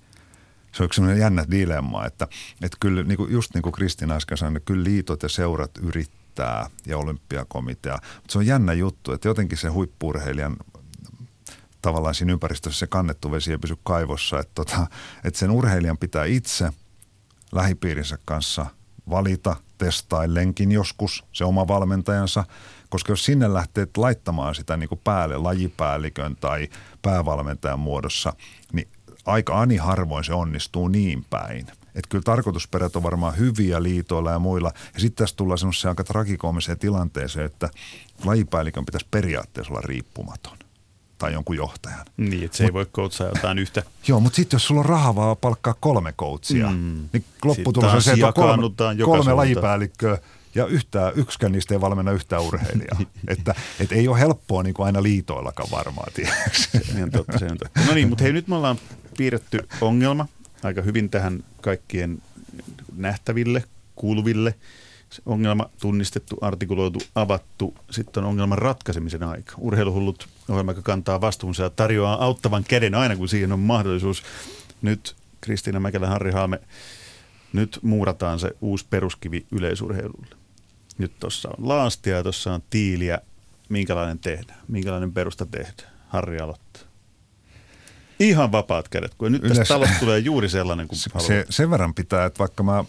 Se 0.71 0.83
on 0.83 0.89
sellainen 0.91 1.21
jännä 1.21 1.45
dilemma, 1.51 2.05
että, 2.05 2.27
että 2.61 2.77
kyllä 2.79 3.03
niin 3.03 3.17
kuin, 3.17 3.31
just 3.31 3.53
niin 3.53 3.61
kuin 3.61 3.73
Kristina 3.73 4.15
äsken 4.15 4.37
sanoi, 4.37 4.57
että 4.57 4.67
kyllä 4.67 4.83
liitot 4.83 5.23
ja 5.23 5.29
seurat 5.29 5.71
yrittää 5.77 6.69
ja 6.85 6.97
olympiakomitea. 6.97 7.97
Mutta 8.15 8.31
se 8.31 8.37
on 8.37 8.45
jännä 8.45 8.73
juttu, 8.73 9.11
että 9.11 9.27
jotenkin 9.27 9.57
se 9.57 9.67
huippurheilijan 9.67 10.57
tavallaan 11.81 12.15
siinä 12.15 12.33
ympäristössä 12.33 12.79
se 12.79 12.87
kannettu 12.87 13.31
vesi 13.31 13.51
ei 13.51 13.57
pysy 13.57 13.75
kaivossa. 13.83 14.39
Että, 14.39 14.51
tota, 14.55 14.87
että 15.23 15.39
sen 15.39 15.51
urheilijan 15.51 15.97
pitää 15.97 16.25
itse 16.25 16.69
lähipiirinsä 17.51 18.17
kanssa 18.25 18.65
valita, 19.09 19.55
testaillenkin 19.77 20.71
joskus 20.71 21.23
se 21.31 21.45
oma 21.45 21.67
valmentajansa, 21.67 22.43
koska 22.89 23.11
jos 23.11 23.25
sinne 23.25 23.53
lähtee 23.53 23.87
laittamaan 23.97 24.55
sitä 24.55 24.77
niin 24.77 24.89
kuin 24.89 25.01
päälle 25.03 25.37
lajipäällikön 25.37 26.35
tai 26.35 26.69
päävalmentajan 27.01 27.79
muodossa, 27.79 28.33
niin 28.73 28.87
aika 29.25 29.61
ani 29.61 29.77
harvoin 29.77 30.23
se 30.23 30.33
onnistuu 30.33 30.87
niin 30.87 31.25
päin. 31.29 31.67
Että 31.95 32.09
kyllä 32.09 32.23
tarkoitusperät 32.23 32.95
on 32.95 33.03
varmaan 33.03 33.37
hyviä 33.37 33.83
liitoilla 33.83 34.31
ja 34.31 34.39
muilla. 34.39 34.71
Ja 34.93 34.99
sitten 34.99 35.23
tässä 35.23 35.35
tullaan 35.35 35.57
semmoiseen 35.57 35.89
aika 35.89 36.03
tragikoomiseen 36.03 36.79
tilanteeseen, 36.79 37.45
että 37.45 37.69
lajipäällikön 38.25 38.85
pitäisi 38.85 39.07
periaatteessa 39.11 39.73
olla 39.73 39.81
riippumaton 39.81 40.62
tai 41.23 41.33
jonkun 41.33 41.55
johtajan. 41.55 42.05
Niin, 42.17 42.43
että 42.43 42.57
se 42.57 42.63
Mut, 42.63 42.69
ei 42.69 42.73
voi 42.73 42.85
koutsaa 42.91 43.27
jotain 43.27 43.59
yhtä. 43.59 43.83
Joo, 44.07 44.19
mutta 44.19 44.35
sitten 44.35 44.55
jos 44.55 44.67
sulla 44.67 44.79
on 44.79 44.85
rahaa 44.85 45.15
vaan 45.15 45.37
palkkaa 45.37 45.75
kolme 45.79 46.13
coachia, 46.13 46.69
mm. 46.69 47.09
niin 47.13 47.25
lopputulos 47.45 47.93
on 47.93 48.01
se, 48.01 48.11
että 48.11 48.27
on 48.27 48.33
kolme, 48.33 48.69
kolme 49.05 49.33
lajipäällikköä 49.33 50.17
ja 50.55 50.65
yhtään, 50.65 51.13
yksikään 51.15 51.51
niistä 51.51 51.73
ei 51.73 51.81
valmenna 51.81 52.11
yhtään 52.11 52.41
urheilijaa. 52.41 52.99
että 53.27 53.55
et 53.79 53.91
ei 53.91 54.07
ole 54.07 54.19
helppoa 54.19 54.63
niin 54.63 54.73
kuin 54.73 54.85
aina 54.85 55.03
liitoillakaan 55.03 55.71
varmaan, 55.71 56.11
se 56.51 57.03
on 57.03 57.11
totta, 57.11 57.39
se 57.39 57.45
on 57.45 57.57
totta. 57.57 57.79
No 57.87 57.93
niin, 57.93 58.09
mutta 58.09 58.23
hei 58.23 58.33
nyt 58.33 58.47
me 58.47 58.55
ollaan 58.55 58.77
piirretty 59.17 59.59
ongelma 59.81 60.27
aika 60.63 60.81
hyvin 60.81 61.09
tähän 61.09 61.43
kaikkien 61.61 62.21
nähtäville, 62.95 63.63
kuuluville. 63.95 64.55
Se 65.13 65.21
ongelma 65.25 65.69
tunnistettu, 65.81 66.37
artikuloitu, 66.41 66.99
avattu. 67.15 67.75
Sitten 67.91 68.23
on 68.23 68.29
ongelman 68.29 68.57
ratkaisemisen 68.57 69.23
aika. 69.23 69.53
Urheiluhullut 69.57 70.27
ohjelma, 70.49 70.71
joka 70.71 70.81
kantaa 70.81 71.21
vastuunsa 71.21 71.63
ja 71.63 71.69
tarjoaa 71.69 72.23
auttavan 72.23 72.63
käden 72.63 72.95
aina, 72.95 73.15
kun 73.15 73.29
siihen 73.29 73.51
on 73.51 73.59
mahdollisuus. 73.59 74.23
Nyt 74.81 75.15
Kristiina 75.41 75.79
Mäkelä, 75.79 76.07
Harri 76.07 76.31
Haame, 76.31 76.59
nyt 77.53 77.79
muurataan 77.81 78.39
se 78.39 78.51
uusi 78.61 78.85
peruskivi 78.89 79.45
yleisurheilulle. 79.51 80.35
Nyt 80.97 81.19
tuossa 81.19 81.49
on 81.49 81.67
laastia 81.67 82.17
ja 82.17 82.23
tuossa 82.23 82.53
on 82.53 82.63
tiiliä. 82.69 83.19
Minkälainen 83.69 84.19
tehdään? 84.19 84.59
Minkälainen 84.67 85.13
perusta 85.13 85.45
tehdään? 85.45 85.93
Harri 86.07 86.39
aloittaa. 86.39 86.83
Ihan 88.19 88.51
vapaat 88.51 88.89
kädet, 88.89 89.13
kun 89.13 89.31
nyt 89.31 89.41
tästä 89.41 89.53
Yleensä, 89.53 89.73
talosta 89.73 89.99
tulee 89.99 90.19
juuri 90.19 90.49
sellainen 90.49 90.87
kuin 90.87 90.99
se, 90.99 91.09
se, 91.17 91.45
sen 91.49 91.69
verran 91.69 91.93
pitää, 91.93 92.25
että 92.25 92.39
vaikka 92.39 92.63
mä 92.63 92.83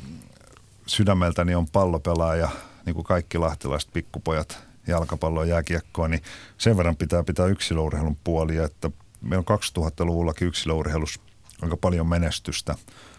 sydämeltäni 0.86 1.54
on 1.54 1.66
pallopelaaja, 1.66 2.48
niin 2.86 2.94
kuin 2.94 3.04
kaikki 3.04 3.38
lahtilaiset 3.38 3.92
pikkupojat 3.92 4.58
jalkapalloa 4.86 5.44
ja 5.44 5.50
jääkiekkoa, 5.50 6.08
niin 6.08 6.22
sen 6.58 6.76
verran 6.76 6.96
pitää 6.96 7.22
pitää 7.22 7.46
yksilöurheilun 7.46 8.16
puolia, 8.24 8.64
että 8.64 8.90
meillä 9.20 9.44
on 9.48 9.58
2000-luvullakin 9.58 10.48
yksilöurheilussa 10.48 11.20
aika 11.62 11.76
paljon 11.76 12.06
menestystä 12.06 12.74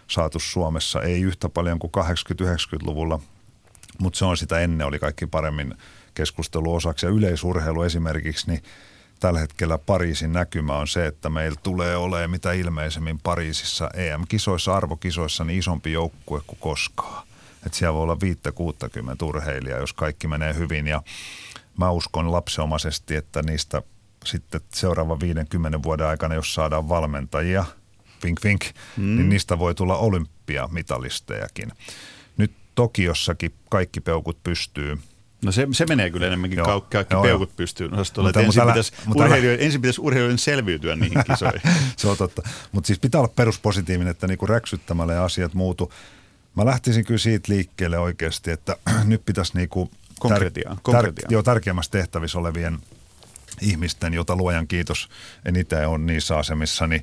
saatu 0.08 0.38
Suomessa. 0.38 1.02
Ei 1.02 1.22
yhtä 1.22 1.48
paljon 1.48 1.78
kuin 1.78 1.92
80-90-luvulla, 1.96 3.20
mutta 3.98 4.18
se 4.18 4.24
on 4.24 4.36
sitä 4.36 4.60
ennen, 4.60 4.86
oli 4.86 4.98
kaikki 4.98 5.26
paremmin 5.26 5.74
keskusteluosaksi. 6.14 7.06
Ja 7.06 7.10
yleisurheilu 7.10 7.82
esimerkiksi, 7.82 8.50
niin 8.50 8.62
tällä 9.20 9.40
hetkellä 9.40 9.78
Pariisin 9.78 10.32
näkymä 10.32 10.76
on 10.76 10.88
se, 10.88 11.06
että 11.06 11.28
meillä 11.28 11.60
tulee 11.62 11.96
olemaan 11.96 12.30
mitä 12.30 12.52
ilmeisemmin 12.52 13.18
Pariisissa 13.22 13.90
EM-kisoissa, 13.94 14.76
arvokisoissa 14.76 15.44
niin 15.44 15.58
isompi 15.58 15.92
joukkue 15.92 16.40
kuin 16.46 16.58
koskaan. 16.60 17.25
Että 17.66 17.78
siellä 17.78 17.94
voi 17.94 18.02
olla 18.02 18.16
5-60 19.22 19.26
urheilijaa, 19.26 19.78
jos 19.78 19.92
kaikki 19.92 20.28
menee 20.28 20.54
hyvin 20.54 20.86
ja 20.86 21.02
mä 21.78 21.90
uskon 21.90 22.32
lapseomaisesti, 22.32 23.16
että 23.16 23.42
niistä 23.42 23.82
sitten 24.24 24.60
seuraavan 24.74 25.20
50 25.20 25.82
vuoden 25.82 26.06
aikana, 26.06 26.34
jos 26.34 26.54
saadaan 26.54 26.88
valmentajia, 26.88 27.64
vink 28.24 28.44
vink, 28.44 28.64
mm. 28.96 29.16
niin 29.16 29.28
niistä 29.28 29.58
voi 29.58 29.74
tulla 29.74 29.96
olympiamitalistejakin. 29.96 31.72
Nyt 32.36 32.52
Tokiossakin 32.74 33.54
kaikki 33.70 34.00
peukut 34.00 34.42
pystyy– 34.42 34.98
No 35.44 35.52
se, 35.52 35.68
se 35.72 35.86
menee 35.86 36.10
kyllä 36.10 36.26
enemmänkin 36.26 36.56
joo, 36.56 36.80
kaikki 36.80 37.14
joo, 37.14 37.22
peukut 37.22 37.48
joo. 37.48 37.56
pystyyn 37.56 37.94
osastolle. 37.94 38.28
Mutta, 38.28 38.40
ensin, 38.40 38.62
älä, 38.62 38.72
pitäisi 38.72 38.92
mutta 39.06 39.24
urheilijoiden, 39.24 39.60
älä... 39.60 39.66
ensin 39.66 39.80
pitäisi 39.80 40.00
urheilijoiden 40.00 40.38
selviytyä 40.38 40.96
niihin 40.96 41.18
kisoihin. 41.30 41.60
se 41.96 42.08
on 42.08 42.16
totta. 42.16 42.42
Mutta 42.72 42.86
siis 42.86 42.98
pitää 42.98 43.20
olla 43.20 43.32
peruspositiivinen, 43.36 44.10
että 44.10 44.26
niinku 44.26 44.46
räksyttämällä 44.46 45.12
ja 45.12 45.24
asiat 45.24 45.54
muutu. 45.54 45.92
Mä 46.56 46.64
lähtisin 46.64 47.04
kyllä 47.04 47.18
siitä 47.18 47.52
liikkeelle 47.52 47.98
oikeasti, 47.98 48.50
että 48.50 48.76
nyt 49.04 49.24
pitäisi 49.26 49.52
niinku 49.54 49.90
konkretiaa, 50.18 50.74
tär, 50.74 50.80
konkretiaa. 50.82 51.26
Tär, 51.26 51.32
joo, 51.32 51.42
tärkeimmässä 51.42 51.90
tehtävissä 51.90 52.38
olevien 52.38 52.78
ihmisten, 53.60 54.14
jota 54.14 54.36
luojan 54.36 54.66
kiitos 54.66 55.08
en 55.44 55.56
itse 55.56 55.86
ole 55.86 55.98
niissä 55.98 56.38
asemissa, 56.38 56.86
niin, 56.86 57.02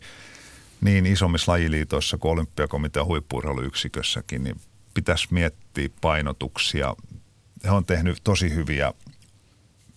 niin 0.81 1.05
isommissa 1.05 1.51
lajiliitoissa 1.51 2.17
kuin 2.17 2.31
olympiakomitean 2.31 3.05
huippuurheiluyksikössäkin, 3.05 4.43
niin 4.43 4.61
pitäisi 4.93 5.27
miettiä 5.31 5.89
painotuksia 6.01 6.95
he 7.63 7.71
on 7.71 7.85
tehnyt 7.85 8.17
tosi 8.23 8.55
hyviä 8.55 8.93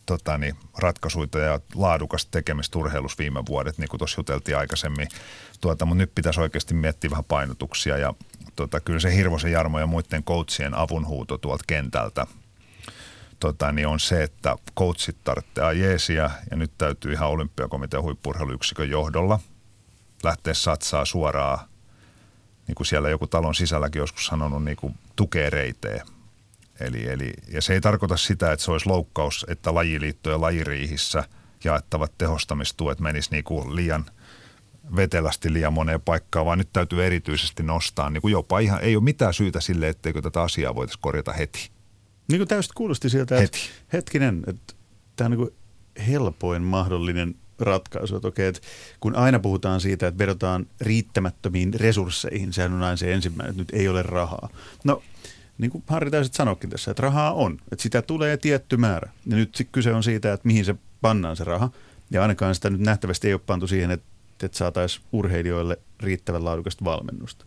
totani, 0.06 0.52
ratkaisuja 0.78 1.38
ja 1.38 1.60
laadukasta 1.74 2.30
tekemistä 2.30 2.78
urheilussa 2.78 3.18
viime 3.18 3.46
vuodet, 3.46 3.78
niin 3.78 3.88
kuin 3.88 3.98
tuossa 3.98 4.20
juteltiin 4.20 4.58
aikaisemmin. 4.58 5.08
Tuota, 5.60 5.86
mutta 5.86 5.98
nyt 5.98 6.14
pitäisi 6.14 6.40
oikeasti 6.40 6.74
miettiä 6.74 7.10
vähän 7.10 7.24
painotuksia 7.24 7.98
ja 7.98 8.14
tota, 8.56 8.80
kyllä 8.80 9.00
se 9.00 9.14
Hirvosen 9.16 9.52
Jarmo 9.52 9.78
ja 9.78 9.86
muiden 9.86 10.24
coachien 10.24 10.74
avunhuuto 10.74 11.38
tuolta 11.38 11.64
kentältä 11.66 12.26
tota, 13.40 13.72
niin 13.72 13.86
on 13.86 14.00
se, 14.00 14.22
että 14.22 14.56
coachit 14.78 15.16
tarvitsee 15.24 15.74
jeesiä 15.74 16.30
ja 16.50 16.56
nyt 16.56 16.72
täytyy 16.78 17.12
ihan 17.12 17.28
olympiakomitean 17.28 18.02
huippurheiluyksikön 18.02 18.90
johdolla 18.90 19.40
lähteä 20.22 20.54
satsaa 20.54 21.04
suoraan, 21.04 21.58
niin 22.66 22.74
kuin 22.74 22.86
siellä 22.86 23.08
joku 23.08 23.26
talon 23.26 23.54
sisälläkin 23.54 24.00
joskus 24.00 24.26
sanonut, 24.26 24.64
niin 24.64 24.76
kuin 24.76 24.94
tukee 25.16 25.50
reiteen 25.50 26.02
Eli, 26.80 27.08
eli, 27.08 27.32
ja 27.48 27.62
se 27.62 27.72
ei 27.72 27.80
tarkoita 27.80 28.16
sitä, 28.16 28.52
että 28.52 28.64
se 28.64 28.70
olisi 28.70 28.88
loukkaus, 28.88 29.46
että 29.48 29.74
lajiliitto 29.74 30.30
ja 30.30 30.40
lajiriihissä 30.40 31.24
jaettavat 31.64 32.12
tehostamistuet 32.18 33.00
menis 33.00 33.30
niin 33.30 33.44
kuin 33.44 33.76
liian 33.76 34.04
vetelästi 34.96 35.52
liian 35.52 35.72
moneen 35.72 36.00
paikkaan, 36.00 36.46
vaan 36.46 36.58
nyt 36.58 36.68
täytyy 36.72 37.06
erityisesti 37.06 37.62
nostaa, 37.62 38.10
niin 38.10 38.22
kuin 38.22 38.32
jopa 38.32 38.58
ihan, 38.58 38.80
ei 38.80 38.96
ole 38.96 39.04
mitään 39.04 39.34
syytä 39.34 39.60
sille, 39.60 39.88
etteikö 39.88 40.22
tätä 40.22 40.42
asiaa 40.42 40.74
voitaisiin 40.74 41.02
korjata 41.02 41.32
heti. 41.32 41.70
Niin 42.28 42.38
kuin 42.38 42.48
täysin 42.48 42.72
kuulosti 42.74 43.10
sieltä, 43.10 43.34
heti. 43.34 43.44
että 43.44 43.58
hetkinen, 43.92 44.42
että 44.46 44.74
tämä 45.16 45.26
on 45.26 45.38
niin 45.38 46.06
helpoin 46.06 46.62
mahdollinen 46.62 47.34
ratkaisu. 47.58 48.16
Että 48.16 48.28
okei, 48.28 48.46
että 48.46 48.60
kun 49.00 49.16
aina 49.16 49.38
puhutaan 49.38 49.80
siitä, 49.80 50.06
että 50.06 50.18
vedotaan 50.18 50.66
riittämättömiin 50.80 51.74
resursseihin, 51.74 52.52
sehän 52.52 52.72
on 52.72 52.82
aina 52.82 52.96
se 52.96 53.12
ensimmäinen, 53.12 53.50
että 53.50 53.62
nyt 53.62 53.80
ei 53.80 53.88
ole 53.88 54.02
rahaa. 54.02 54.48
No 54.84 55.02
niin 55.58 55.70
kuin 55.70 55.84
Harri 55.86 56.10
täysin 56.10 56.34
sanoikin 56.34 56.70
tässä, 56.70 56.90
että 56.90 57.02
rahaa 57.02 57.32
on, 57.32 57.58
että 57.72 57.82
sitä 57.82 58.02
tulee 58.02 58.36
tietty 58.36 58.76
määrä. 58.76 59.10
Ja 59.26 59.36
nyt 59.36 59.68
kyse 59.72 59.92
on 59.92 60.02
siitä, 60.02 60.32
että 60.32 60.46
mihin 60.46 60.64
se 60.64 60.74
pannaan 61.00 61.36
se 61.36 61.44
raha. 61.44 61.70
Ja 62.10 62.22
ainakaan 62.22 62.54
sitä 62.54 62.70
nyt 62.70 62.80
nähtävästi 62.80 63.28
ei 63.28 63.34
ole 63.34 63.40
pantu 63.46 63.66
siihen, 63.66 63.90
että, 63.90 64.06
että 64.44 64.58
saataisiin 64.58 65.04
urheilijoille 65.12 65.78
riittävän 66.02 66.44
laadukasta 66.44 66.84
valmennusta. 66.84 67.46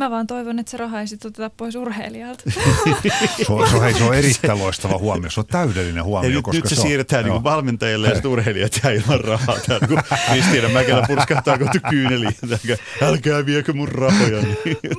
Mä 0.00 0.10
vaan 0.10 0.26
toivon, 0.26 0.58
että 0.58 0.70
se 0.70 0.76
raha 0.76 1.00
ei 1.00 1.06
sitten 1.06 1.28
oteta 1.28 1.50
pois 1.56 1.76
urheilijalta. 1.76 2.42
se, 2.50 3.52
on, 3.52 3.68
se, 3.68 3.76
on, 3.76 3.82
hei, 3.82 3.94
se 3.94 4.04
on 4.04 4.14
erittäin 4.14 4.58
loistava 4.58 4.98
huomio. 4.98 5.30
Se 5.30 5.40
on 5.40 5.46
täydellinen 5.46 6.04
huomio. 6.04 6.30
Ja 6.30 6.34
nyt, 6.34 6.44
koska 6.44 6.56
nyt 6.62 6.68
se, 6.68 6.74
se 6.74 6.82
siirretään 6.82 7.24
niin 7.24 7.44
valmentajille 7.44 8.08
ja 8.08 8.28
urheilijat 8.28 8.80
jää 8.84 8.92
ilman 8.92 9.20
rahaa. 9.20 9.56
Täällä, 9.66 9.86
kun 9.86 10.02
Kristiina 10.32 10.68
Mäkelä 10.68 11.04
purskahtaa 11.06 11.58
kohti 11.58 11.80
kyyneliin. 11.90 12.34
Älkää 13.02 13.46
viekö 13.46 13.72
mun 13.72 13.88
rahoja. 13.88 14.42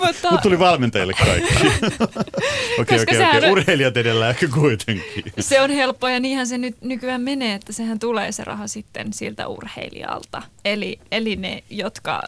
Mutta 0.06 0.32
Mut 0.32 0.42
tuli 0.42 0.60
valmentajille 0.60 1.14
kaikki. 1.14 1.54
Okei, 2.80 3.02
okei, 3.02 3.38
okei. 3.38 3.52
Urheilijat 3.52 3.98
edellä 3.98 4.30
ehkä 4.30 4.48
kuitenkin. 4.48 5.24
Se 5.40 5.62
on 5.62 5.70
helppo 5.70 6.08
ja 6.08 6.20
niinhän 6.20 6.48
se 6.48 6.58
nyt 6.58 6.82
nykyään 6.82 7.22
menee, 7.22 7.56
että 7.56 7.74
sehän 7.74 8.00
tulee 8.00 8.32
se 8.32 8.44
raha 8.44 8.68
sitten 8.68 9.14
siltä 9.14 9.48
urheilijalta. 9.48 10.42
Eli, 10.66 11.00
eli 11.12 11.36
ne, 11.36 11.64
jotka 11.70 12.22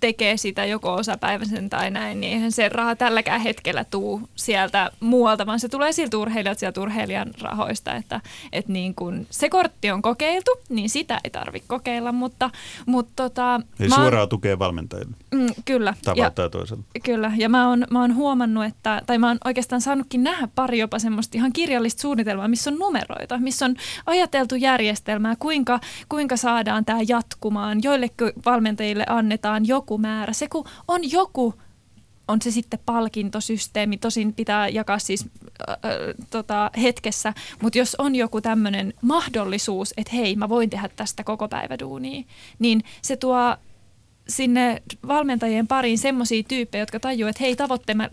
tekee 0.00 0.36
sitä 0.36 0.64
joko 0.64 0.94
osapäiväisen 0.94 1.65
tai 1.70 1.90
näin, 1.90 2.20
niin 2.20 2.32
eihän 2.32 2.52
se 2.52 2.68
raha 2.68 2.96
tälläkään 2.96 3.40
hetkellä 3.40 3.84
tuu 3.84 4.20
sieltä 4.36 4.90
muualta, 5.00 5.46
vaan 5.46 5.60
se 5.60 5.68
tulee 5.68 5.92
siltä 5.92 6.18
urheilijat 6.18 6.58
sieltä 6.58 6.80
urheilijan 6.80 7.30
rahoista, 7.40 7.94
että, 7.94 8.20
että 8.52 8.72
niin 8.72 8.94
kun 8.94 9.26
se 9.30 9.48
kortti 9.48 9.90
on 9.90 10.02
kokeiltu, 10.02 10.50
niin 10.68 10.90
sitä 10.90 11.20
ei 11.24 11.30
tarvitse 11.30 11.68
kokeilla, 11.68 12.12
mutta, 12.12 12.50
mutta 12.86 13.12
tota, 13.16 13.60
Eli 13.80 13.90
suoraan 13.90 14.28
tukee 14.28 14.58
valmentajille. 14.58 15.16
Mm, 15.34 15.48
kyllä. 15.64 15.94
Tavalla 16.04 16.30
tai 16.30 16.50
toisella. 16.50 16.82
Kyllä, 17.04 17.32
ja 17.36 17.48
mä 17.48 17.68
oon, 17.68 17.84
mä 17.90 18.00
oon 18.00 18.14
huomannut, 18.14 18.64
että, 18.64 19.02
tai 19.06 19.18
mä 19.18 19.28
oon 19.28 19.38
oikeastaan 19.44 19.80
saanutkin 19.80 20.24
nähdä 20.24 20.48
pari 20.54 20.78
jopa 20.78 20.98
semmoista 20.98 21.38
ihan 21.38 21.52
kirjallista 21.52 22.00
suunnitelmaa, 22.00 22.48
missä 22.48 22.70
on 22.70 22.78
numeroita, 22.78 23.38
missä 23.38 23.64
on 23.64 23.76
ajateltu 24.06 24.54
järjestelmää, 24.54 25.36
kuinka, 25.38 25.80
kuinka 26.08 26.36
saadaan 26.36 26.84
tämä 26.84 26.98
jatkumaan, 27.08 27.78
joille 27.82 28.10
valmentajille 28.46 29.04
annetaan 29.08 29.66
joku 29.66 29.98
määrä. 29.98 30.32
Se 30.32 30.48
kun 30.48 30.64
on 30.88 31.10
joku 31.12 31.54
on 32.28 32.42
se 32.42 32.50
sitten 32.50 32.80
palkintosysteemi, 32.86 33.96
tosin 33.96 34.32
pitää 34.32 34.68
jakaa 34.68 34.98
siis 34.98 35.28
äh, 35.68 35.76
tota, 36.30 36.70
hetkessä, 36.82 37.34
mutta 37.62 37.78
jos 37.78 37.94
on 37.94 38.14
joku 38.14 38.40
tämmöinen 38.40 38.94
mahdollisuus, 39.02 39.94
että 39.96 40.12
hei, 40.16 40.36
mä 40.36 40.48
voin 40.48 40.70
tehdä 40.70 40.88
tästä 40.96 41.24
koko 41.24 41.48
päivä 41.48 41.78
duunia, 41.78 42.22
niin 42.58 42.84
se 43.02 43.16
tuo 43.16 43.56
sinne 44.28 44.82
valmentajien 45.08 45.66
pariin 45.66 45.98
semmoisia 45.98 46.42
tyyppejä, 46.42 46.82
jotka 46.82 47.00
tajuu, 47.00 47.28
että 47.28 47.42
hei, 47.42 47.56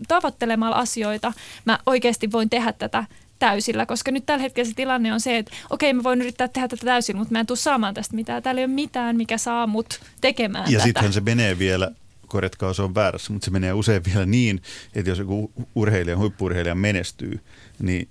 tavoittelemalla 0.08 0.76
asioita 0.76 1.32
mä 1.64 1.78
oikeasti 1.86 2.32
voin 2.32 2.50
tehdä 2.50 2.72
tätä 2.72 3.04
täysillä, 3.38 3.86
koska 3.86 4.10
nyt 4.10 4.26
tällä 4.26 4.42
hetkellä 4.42 4.68
se 4.68 4.74
tilanne 4.74 5.12
on 5.12 5.20
se, 5.20 5.38
että 5.38 5.52
okei, 5.70 5.92
mä 5.92 6.02
voin 6.02 6.20
yrittää 6.20 6.48
tehdä 6.48 6.68
tätä 6.68 6.86
täysillä, 6.86 7.18
mutta 7.18 7.32
mä 7.32 7.40
en 7.40 7.46
tule 7.46 7.58
saamaan 7.58 7.94
tästä 7.94 8.14
mitään. 8.14 8.42
Täällä 8.42 8.60
ei 8.60 8.64
ole 8.64 8.72
mitään, 8.72 9.16
mikä 9.16 9.38
saa 9.38 9.66
mut 9.66 10.00
tekemään 10.20 10.72
Ja 10.72 10.80
sittenhän 10.80 11.12
se 11.12 11.20
menee 11.20 11.58
vielä 11.58 11.90
korjatkaa, 12.28 12.72
se 12.72 12.82
on 12.82 12.94
väärässä, 12.94 13.32
mutta 13.32 13.44
se 13.44 13.50
menee 13.50 13.72
usein 13.72 14.02
vielä 14.04 14.26
niin, 14.26 14.62
että 14.94 15.10
jos 15.10 15.18
joku 15.18 15.52
urheilija, 15.74 16.16
huippurheilija 16.16 16.74
menestyy, 16.74 17.40
niin 17.82 18.08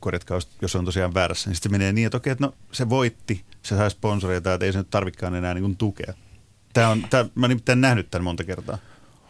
korjatkaa, 0.00 0.38
jos 0.62 0.76
on 0.76 0.84
tosiaan 0.84 1.14
väärässä, 1.14 1.50
niin 1.50 1.54
sitten 1.54 1.72
menee 1.72 1.92
niin, 1.92 2.06
että 2.06 2.16
okei, 2.16 2.30
että 2.30 2.44
no 2.44 2.54
se 2.72 2.88
voitti, 2.88 3.44
se 3.62 3.76
sai 3.76 3.90
sponsoreita, 3.90 4.54
että 4.54 4.66
ei 4.66 4.72
se 4.72 4.78
nyt 4.78 4.90
tarvikaan 4.90 5.34
enää 5.34 5.54
niin 5.54 5.62
kuin 5.62 5.76
tukea. 5.76 6.14
Tämä 6.72 6.88
on, 6.88 7.06
tämä, 7.10 7.26
mä 7.34 7.48
nimittäin 7.48 7.80
nähnyt 7.80 8.10
tämän 8.10 8.24
monta 8.24 8.44
kertaa. 8.44 8.78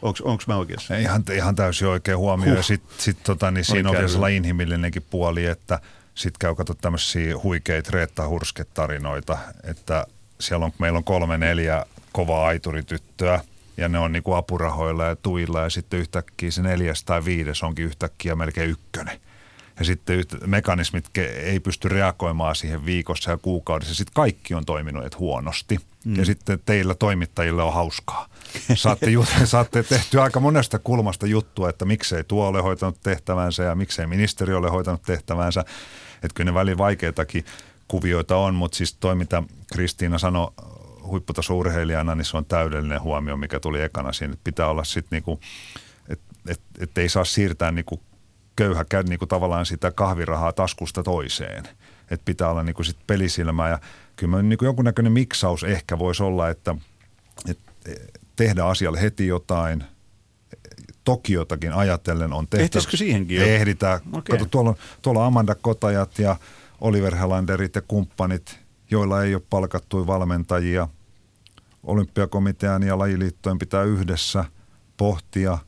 Onko 0.02 0.42
mä 0.46 0.56
oikeassa? 0.56 0.96
Ihan, 0.96 1.24
ihan 1.34 1.54
täysin 1.54 1.88
oikein 1.88 2.18
huomio. 2.18 2.48
Huh. 2.48 2.56
Ja 2.56 2.62
sitten 2.62 2.94
sit, 2.98 3.22
tota, 3.22 3.50
niin 3.50 3.64
siinä 3.64 3.90
on 3.90 3.96
vielä 3.96 4.28
inhimillinenkin 4.28 5.02
puoli, 5.10 5.46
että 5.46 5.80
sitten 6.14 6.38
käy 6.38 6.54
katsoa 6.54 6.76
tämmöisiä 6.80 7.38
huikeita 7.42 7.90
Reetta 7.92 8.28
Hurske-tarinoita, 8.28 9.38
että 9.64 10.06
siellä 10.40 10.66
on, 10.66 10.72
meillä 10.78 10.96
on 10.96 11.04
kolme 11.04 11.38
neljä 11.38 11.86
kovaa 12.12 12.46
aiturityttöä– 12.46 13.40
ja 13.76 13.88
ne 13.88 13.98
on 13.98 14.12
niin 14.12 14.22
kuin 14.22 14.36
apurahoilla 14.36 15.04
ja 15.04 15.16
tuilla 15.16 15.60
ja 15.60 15.70
sitten 15.70 16.00
yhtäkkiä 16.00 16.50
se 16.50 16.62
neljäs 16.62 17.04
tai 17.04 17.24
viides 17.24 17.62
onkin 17.62 17.84
yhtäkkiä 17.84 18.34
melkein 18.34 18.70
ykkönen. 18.70 19.20
Ja 19.78 19.84
sitten 19.84 20.24
mekanismit 20.46 21.18
ei 21.18 21.60
pysty 21.60 21.88
reagoimaan 21.88 22.56
siihen 22.56 22.86
viikossa 22.86 23.30
ja 23.30 23.36
kuukaudessa. 23.36 23.94
Sitten 23.94 24.14
kaikki 24.14 24.54
on 24.54 24.64
toiminut 24.64 25.18
huonosti. 25.18 25.78
Mm. 26.04 26.16
Ja 26.16 26.24
sitten 26.24 26.58
teillä 26.66 26.94
toimittajille 26.94 27.62
on 27.62 27.72
hauskaa. 27.72 28.28
Saatte, 28.74 29.06
saatte 29.44 29.82
tehtyä 29.82 30.22
aika 30.22 30.40
monesta 30.40 30.78
kulmasta 30.78 31.26
juttua, 31.26 31.70
että 31.70 31.84
miksei 31.84 32.24
tuo 32.24 32.46
ole 32.46 32.62
hoitanut 32.62 33.00
tehtävänsä 33.02 33.62
ja 33.62 33.74
miksei 33.74 34.06
ministeri 34.06 34.54
ole 34.54 34.70
hoitanut 34.70 35.02
tehtävänsä. 35.02 35.60
Että 36.14 36.34
kyllä 36.34 36.50
ne 36.50 36.54
välin 36.54 36.78
vaikeitakin 36.78 37.44
kuvioita 37.88 38.36
on, 38.36 38.54
mutta 38.54 38.76
siis 38.76 38.96
toi, 39.00 39.14
mitä 39.14 39.42
Kristiina 39.72 40.18
sanoi 40.18 40.52
huipputasourheilijana, 41.06 42.14
niin 42.14 42.24
se 42.24 42.36
on 42.36 42.44
täydellinen 42.44 43.02
huomio, 43.02 43.36
mikä 43.36 43.60
tuli 43.60 43.82
ekana 43.82 44.12
siinä. 44.12 44.32
Että 44.32 44.44
pitää 44.44 44.68
olla 44.68 44.84
sitten 44.84 45.16
niinku, 45.16 45.40
että 46.08 46.24
et, 46.48 46.60
et 46.78 46.98
ei 46.98 47.08
saa 47.08 47.24
siirtää 47.24 47.72
niinku 47.72 48.02
köyhä 48.56 48.84
niinku 49.08 49.26
tavallaan 49.26 49.66
sitä 49.66 49.90
kahvirahaa 49.90 50.52
taskusta 50.52 51.02
toiseen. 51.02 51.64
Että 52.10 52.24
pitää 52.24 52.50
olla 52.50 52.62
niinku 52.62 52.82
sit 52.82 52.96
pelisilmää 53.06 53.70
ja 53.70 53.78
kyllä 54.16 54.42
niinku 54.42 54.64
jonkunnäköinen 54.64 55.12
miksaus 55.12 55.64
ehkä 55.64 55.98
voisi 55.98 56.22
olla, 56.22 56.48
että 56.48 56.74
et 57.48 57.58
tehdä 58.36 58.64
asialle 58.64 59.00
heti 59.00 59.26
jotain– 59.26 59.84
Tokiotakin 61.06 61.72
ajatellen 61.72 62.32
on 62.32 62.46
tehtävä. 62.46 62.64
Ehtisikö 62.64 62.96
siihenkin 62.96 63.36
jo? 63.36 63.46
Ehditään. 63.46 64.00
Okay. 64.12 64.38
Kato, 64.38 64.44
tuolla, 64.50 64.74
tuolla 65.02 65.26
Amanda 65.26 65.54
Kotajat 65.54 66.18
ja 66.18 66.36
Oliver 66.80 67.16
Helanderit 67.16 67.74
ja 67.74 67.82
kumppanit, 67.88 68.58
joilla 68.90 69.22
ei 69.22 69.34
ole 69.34 69.42
palkattuja 69.50 70.06
valmentajia 70.06 70.88
olympiakomitean 71.82 72.82
ja 72.82 72.98
lajiliittojen 72.98 73.58
pitää 73.58 73.82
yhdessä 73.82 74.44
pohtia, 74.96 75.58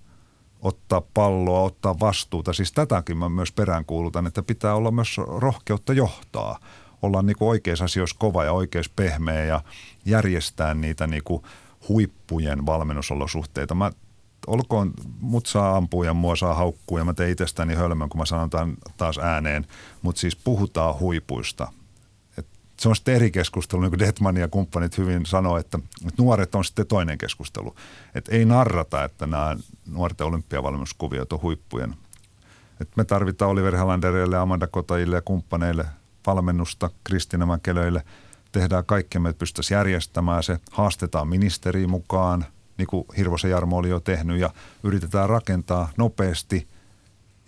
ottaa 0.61 1.03
palloa, 1.15 1.61
ottaa 1.61 2.01
vastuuta. 2.01 2.53
Siis 2.53 2.73
tätäkin 2.73 3.17
mä 3.17 3.29
myös 3.29 3.53
peräänkuulutan, 3.53 4.27
että 4.27 4.43
pitää 4.43 4.75
olla 4.75 4.91
myös 4.91 5.17
rohkeutta 5.19 5.93
johtaa. 5.93 6.59
Olla 7.03 7.23
niin 7.23 7.37
kuin 7.37 7.49
oikeissa 7.49 7.85
asioissa 7.85 8.17
kova 8.19 8.45
ja 8.45 8.53
oikeissa 8.53 8.93
pehmeä 8.97 9.45
ja 9.45 9.61
järjestää 10.05 10.75
niitä 10.75 11.07
niin 11.07 11.25
kuin 11.25 11.43
huippujen 11.89 12.67
valmennusolosuhteita. 12.67 13.75
Mä 13.75 13.91
olkoon, 14.47 14.93
mut 15.21 15.47
saa 15.47 15.77
ampua 15.77 16.05
ja 16.05 16.15
mua 16.15 16.37
saa 16.37 16.55
haukkua 16.55 16.99
ja 16.99 17.05
mä 17.05 17.15
teen 17.15 17.31
itsestäni 17.31 17.75
hölmön, 17.75 18.09
kun 18.09 18.19
mä 18.19 18.27
sanon 18.27 18.51
taas 18.97 19.19
ääneen, 19.19 19.67
mutta 20.03 20.21
siis 20.21 20.37
puhutaan 20.37 20.99
huipuista 21.01 21.73
se 22.81 22.88
on 22.88 22.97
sitten 22.97 23.14
eri 23.14 23.31
keskustelu, 23.31 23.81
niin 23.81 23.91
kuin 23.91 23.99
Detman 23.99 24.37
ja 24.37 24.49
kumppanit 24.49 24.99
hyvin 24.99 25.27
sanoo, 25.27 25.57
että, 25.57 25.79
että 26.07 26.23
nuoret 26.23 26.55
on 26.55 26.64
sitten 26.64 26.87
toinen 26.87 27.19
keskustelu. 27.19 27.75
Että 28.14 28.33
ei 28.33 28.45
narrata, 28.45 29.05
että 29.05 29.27
nämä 29.27 29.57
nuorten 29.87 30.27
olympiavalmennuskuviot 30.27 31.33
on 31.33 31.43
huippujen. 31.43 31.95
Että 32.81 32.93
me 32.97 33.05
tarvitaan 33.05 33.51
Oliver 33.51 33.77
Halanderille, 33.77 34.37
Amanda 34.37 34.67
Kotajille 34.67 35.17
ja 35.17 35.23
kumppaneille 35.23 35.87
valmennusta, 36.27 36.91
Kristina 37.05 37.47
Mäkelöille. 37.47 38.03
Tehdään 38.53 38.85
kaikkemme, 38.85 39.29
että 39.29 39.38
pystyttäisiin 39.38 39.77
järjestämään 39.77 40.43
se. 40.43 40.59
Haastetaan 40.71 41.29
ministeriin 41.29 41.91
mukaan, 41.91 42.45
niin 42.79 42.87
kuin 42.87 43.05
Hirvosen 43.17 43.51
Jarmo 43.51 43.77
oli 43.77 43.88
jo 43.88 44.01
tehnyt, 44.01 44.41
ja 44.41 44.51
yritetään 44.83 45.29
rakentaa 45.29 45.88
nopeasti– 45.97 46.67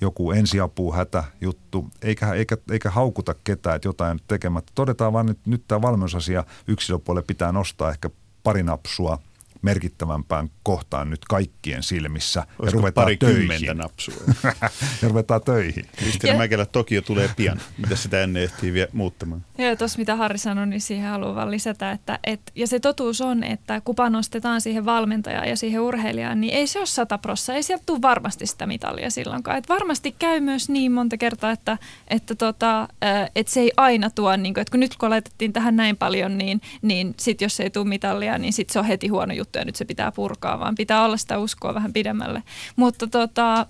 joku 0.01 0.33
ensiapu, 0.33 0.93
hätä 0.93 1.25
juttu, 1.41 1.87
eikä, 2.03 2.33
eikä, 2.33 2.57
eikä 2.71 2.91
haukuta 2.91 3.35
ketään, 3.45 3.77
että 3.77 3.89
jotain 3.89 4.21
tekemättä. 4.29 4.73
Todetaan 4.75 5.13
vaan, 5.13 5.31
että 5.31 5.51
nyt 5.51 5.63
tämä 5.69 5.83
valmennusasia 5.83 6.45
yksilöpuolelle 6.67 7.27
pitää 7.27 7.53
nostaa 7.53 7.91
ehkä 7.91 8.11
pari 8.43 8.63
napsua– 8.63 9.19
merkittävämpään 9.63 10.51
kohtaan 10.63 11.11
nyt 11.11 11.25
kaikkien 11.25 11.83
silmissä. 11.83 12.41
Olisiko 12.41 12.65
ja 12.67 12.71
ruvetaan 12.73 13.05
pari 13.05 13.17
töihin. 13.17 13.77
napsua? 13.77 14.15
ja 15.03 15.09
ruvetaan 15.09 15.43
töihin. 15.43 15.87
Kristiina 15.97 16.39
Mäkelä, 16.39 16.67
Tokio 16.67 17.03
tulee 17.03 17.31
pian. 17.37 17.61
Mitä 17.79 17.97
sitä 17.97 18.23
ennen 18.23 18.43
ehtii 18.43 18.73
vielä 18.73 18.91
muuttamaan? 18.93 19.45
Joo, 19.59 19.77
tuossa 19.77 19.99
mitä 19.99 20.17
Harri 20.17 20.39
sanoi, 20.39 20.67
niin 20.67 20.81
siihen 20.81 21.11
haluan 21.11 21.35
vaan 21.35 21.51
lisätä. 21.51 21.93
Että, 21.93 22.19
et, 22.25 22.41
ja 22.55 22.67
se 22.67 22.81
totuus 22.81 23.21
on, 23.21 23.45
että 23.45 23.81
kun 23.81 23.95
panostetaan 23.95 24.61
siihen 24.61 24.85
valmentajaan 24.85 25.49
ja 25.49 25.57
siihen 25.57 25.81
urheilijaan, 25.81 26.41
niin 26.41 26.55
ei 26.55 26.67
se 26.67 26.79
ole 26.79 26.87
sata 26.87 27.19
prossaa. 27.19 27.57
Ei 27.57 27.63
sieltä 27.63 27.85
tule 27.87 28.03
varmasti 28.03 28.47
sitä 28.47 28.67
mitalia 28.67 29.11
silloinkaan. 29.11 29.59
Et 29.59 29.69
varmasti 29.69 30.15
käy 30.19 30.41
myös 30.41 30.69
niin 30.69 30.93
monta 30.93 31.17
kertaa, 31.17 31.51
että, 31.51 31.79
että, 32.09 32.35
tota, 32.35 32.89
että 33.35 33.53
se 33.53 33.61
ei 33.61 33.73
aina 33.77 34.11
tuo, 34.11 34.37
niin 34.37 34.55
kuin, 34.55 34.63
että 34.63 34.71
kun 34.71 34.81
nyt 34.81 34.97
kun 34.97 35.11
laitettiin 35.11 35.53
tähän 35.53 35.77
näin 35.77 35.97
paljon, 35.97 36.39
niin, 36.39 36.61
niin 36.83 37.15
sitten 37.19 37.45
jos 37.47 37.61
ei 37.61 37.71
tule 37.71 37.89
mitalia, 37.89 38.39
niin 38.39 38.53
sitten 38.53 38.73
se 38.73 38.79
on 38.79 38.85
heti 38.85 39.09
huono 39.09 39.35
juttu 39.35 39.50
ja 39.59 39.65
nyt 39.65 39.77
se 39.77 39.85
pitää 39.85 40.13
purkaa, 40.13 40.59
vaan 40.59 40.75
pitää 40.75 41.05
olla 41.05 41.17
sitä 41.17 41.39
uskoa 41.39 41.75
vähän 41.75 41.93
pidemmälle. 41.93 42.43
Mutta 42.77 43.07
tota, 43.07 43.67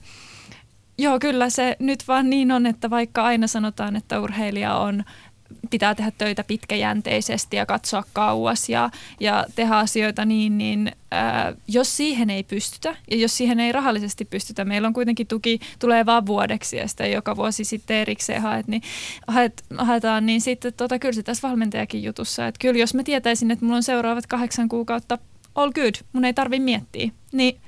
joo, 0.98 1.18
kyllä 1.18 1.50
se 1.50 1.76
nyt 1.78 2.08
vaan 2.08 2.30
niin 2.30 2.52
on, 2.52 2.66
että 2.66 2.90
vaikka 2.90 3.24
aina 3.24 3.46
sanotaan, 3.46 3.96
että 3.96 4.20
urheilija 4.20 4.74
on 4.74 5.04
pitää 5.70 5.94
tehdä 5.94 6.12
töitä 6.18 6.44
pitkäjänteisesti 6.44 7.56
ja 7.56 7.66
katsoa 7.66 8.04
kauas 8.12 8.68
ja, 8.68 8.90
ja 9.20 9.46
tehdä 9.54 9.76
asioita 9.76 10.24
niin, 10.24 10.58
niin 10.58 10.92
ää, 11.10 11.52
jos 11.68 11.96
siihen 11.96 12.30
ei 12.30 12.42
pystytä 12.42 12.96
ja 13.10 13.16
jos 13.16 13.36
siihen 13.36 13.60
ei 13.60 13.72
rahallisesti 13.72 14.24
pystytä, 14.24 14.64
meillä 14.64 14.88
on 14.88 14.94
kuitenkin 14.94 15.26
tuki, 15.26 15.60
tulee 15.78 16.06
vaan 16.06 16.26
vuodeksi 16.26 16.76
ja 16.76 16.88
sitä 16.88 17.06
joka 17.06 17.36
vuosi 17.36 17.64
sitten 17.64 17.96
erikseen 17.96 18.42
haet, 18.42 18.68
niin 18.68 18.82
haet, 19.26 19.64
haetaan, 19.78 20.26
niin 20.26 20.40
sitten 20.40 20.72
tota, 20.72 20.98
kyllä 20.98 21.12
se 21.12 21.22
tässä 21.22 21.48
valmentajakin 21.48 22.02
jutussa, 22.02 22.46
että 22.46 22.58
kyllä 22.58 22.80
jos 22.80 22.94
mä 22.94 23.02
tietäisin, 23.02 23.50
että 23.50 23.64
mulla 23.64 23.76
on 23.76 23.82
seuraavat 23.82 24.26
kahdeksan 24.26 24.68
kuukautta 24.68 25.18
all 25.54 25.72
good, 25.72 25.94
mun 26.12 26.24
ei 26.24 26.34
tarvi 26.34 26.60
miettiä. 26.60 27.10
Niin 27.32 27.60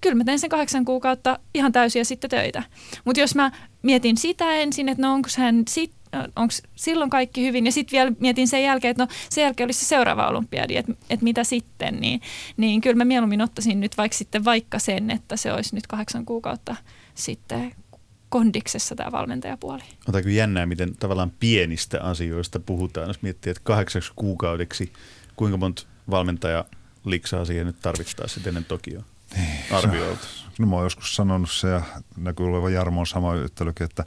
kyllä 0.00 0.14
mä 0.14 0.24
teen 0.24 0.38
sen 0.38 0.50
kahdeksan 0.50 0.84
kuukautta 0.84 1.38
ihan 1.54 1.72
täysiä 1.72 2.04
sitten 2.04 2.30
töitä. 2.30 2.62
Mutta 3.04 3.20
jos 3.20 3.34
mä 3.34 3.50
mietin 3.82 4.16
sitä 4.16 4.52
ensin, 4.52 4.88
että 4.88 5.02
no 5.02 5.14
onko 5.14 5.28
hän 5.38 5.62
sit, 5.68 5.92
onko 6.36 6.54
silloin 6.74 7.10
kaikki 7.10 7.46
hyvin, 7.46 7.66
ja 7.66 7.72
sitten 7.72 7.96
vielä 7.96 8.12
mietin 8.20 8.48
sen 8.48 8.62
jälkeen, 8.62 8.90
että 8.90 9.02
no 9.02 9.08
sen 9.30 9.42
jälkeen 9.42 9.66
olisi 9.66 9.80
se 9.80 9.86
seuraava 9.86 10.28
olympiadi, 10.28 10.76
että, 10.76 10.92
että 11.10 11.24
mitä 11.24 11.44
sitten, 11.44 12.00
niin, 12.00 12.20
niin 12.56 12.80
kyllä 12.80 12.96
mä 12.96 13.04
mieluummin 13.04 13.42
ottaisin 13.42 13.80
nyt 13.80 13.96
vaikka 13.96 14.18
sitten 14.18 14.44
vaikka 14.44 14.78
sen, 14.78 15.10
että 15.10 15.36
se 15.36 15.52
olisi 15.52 15.74
nyt 15.74 15.86
kahdeksan 15.86 16.24
kuukautta 16.24 16.76
sitten 17.14 17.72
kondiksessa 18.28 18.94
tämä 18.94 19.12
valmentajapuoli. 19.12 19.82
Otaako 20.08 20.28
jännää, 20.28 20.66
miten 20.66 20.96
tavallaan 20.96 21.32
pienistä 21.40 22.02
asioista 22.02 22.60
puhutaan, 22.60 23.08
jos 23.08 23.22
miettii, 23.22 23.50
että 23.50 23.60
kahdeksaksi 23.64 24.12
kuukaudeksi 24.16 24.92
kuinka 25.36 25.56
monta 25.56 25.86
valmentaja 26.10 26.64
liksaa 27.10 27.44
siihen 27.44 27.66
nyt 27.66 27.80
tarvittaisiin 27.82 28.48
ennen 28.48 28.64
Tokioa? 28.64 29.02
arvioiltu? 29.70 30.26
No 30.58 30.66
mä 30.66 30.76
oon 30.76 30.84
joskus 30.84 31.16
sanonut 31.16 31.50
se 31.50 31.68
ja 31.68 31.82
näkyy 32.16 32.46
olevan 32.46 32.72
Jarmon 32.72 33.06
sama 33.06 33.34
yhtälökin, 33.34 33.84
että 33.84 34.04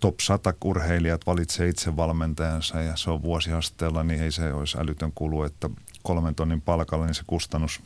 top 0.00 0.20
100 0.20 0.54
urheilijat 0.64 1.26
valitsee 1.26 1.68
itse 1.68 1.96
valmentajansa 1.96 2.82
ja 2.82 2.96
se 2.96 3.10
on 3.10 3.22
vuosiasteella, 3.22 4.02
niin 4.02 4.22
ei 4.22 4.32
se 4.32 4.52
olisi 4.52 4.78
älytön 4.78 5.12
kulu, 5.14 5.42
että 5.42 5.70
kolmen 6.02 6.34
tonnin 6.34 6.60
palkalla, 6.60 7.06
niin 7.06 7.14
se 7.14 7.22
kustannus 7.26 7.80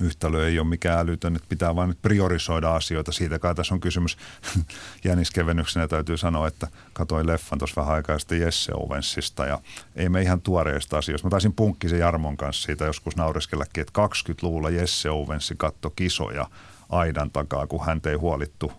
yhtälö 0.00 0.48
ei 0.48 0.58
ole 0.58 0.68
mikään 0.68 0.98
älytön, 0.98 1.36
että 1.36 1.48
pitää 1.48 1.76
vain 1.76 1.88
nyt 1.88 2.02
priorisoida 2.02 2.74
asioita. 2.74 3.12
Siitä 3.12 3.38
kai 3.38 3.54
tässä 3.54 3.74
on 3.74 3.80
kysymys 3.80 4.16
jäniskevennyksenä 5.04 5.88
täytyy 5.88 6.16
sanoa, 6.16 6.46
että 6.46 6.68
katsoin 6.92 7.26
leffan 7.26 7.58
tuossa 7.58 7.80
vähän 7.80 7.94
aikaa 7.94 8.18
sitten 8.18 8.40
Jesse 8.40 8.72
Owensista 8.74 9.46
ja 9.46 9.60
ei 9.96 10.08
me 10.08 10.22
ihan 10.22 10.40
tuoreista 10.40 10.98
asioista. 10.98 11.26
Mä 11.26 11.30
taisin 11.30 11.52
punkkisen 11.52 11.98
Jarmon 11.98 12.36
kanssa 12.36 12.62
siitä 12.62 12.84
joskus 12.84 13.16
naureskellakin, 13.16 13.82
että 13.82 14.02
20-luvulla 14.06 14.70
Jesse 14.70 15.10
Owensi 15.10 15.54
katto 15.58 15.90
kisoja 15.90 16.46
aidan 16.88 17.30
takaa, 17.30 17.66
kun 17.66 17.86
hän 17.86 18.00
ei 18.06 18.14
huolittu 18.14 18.72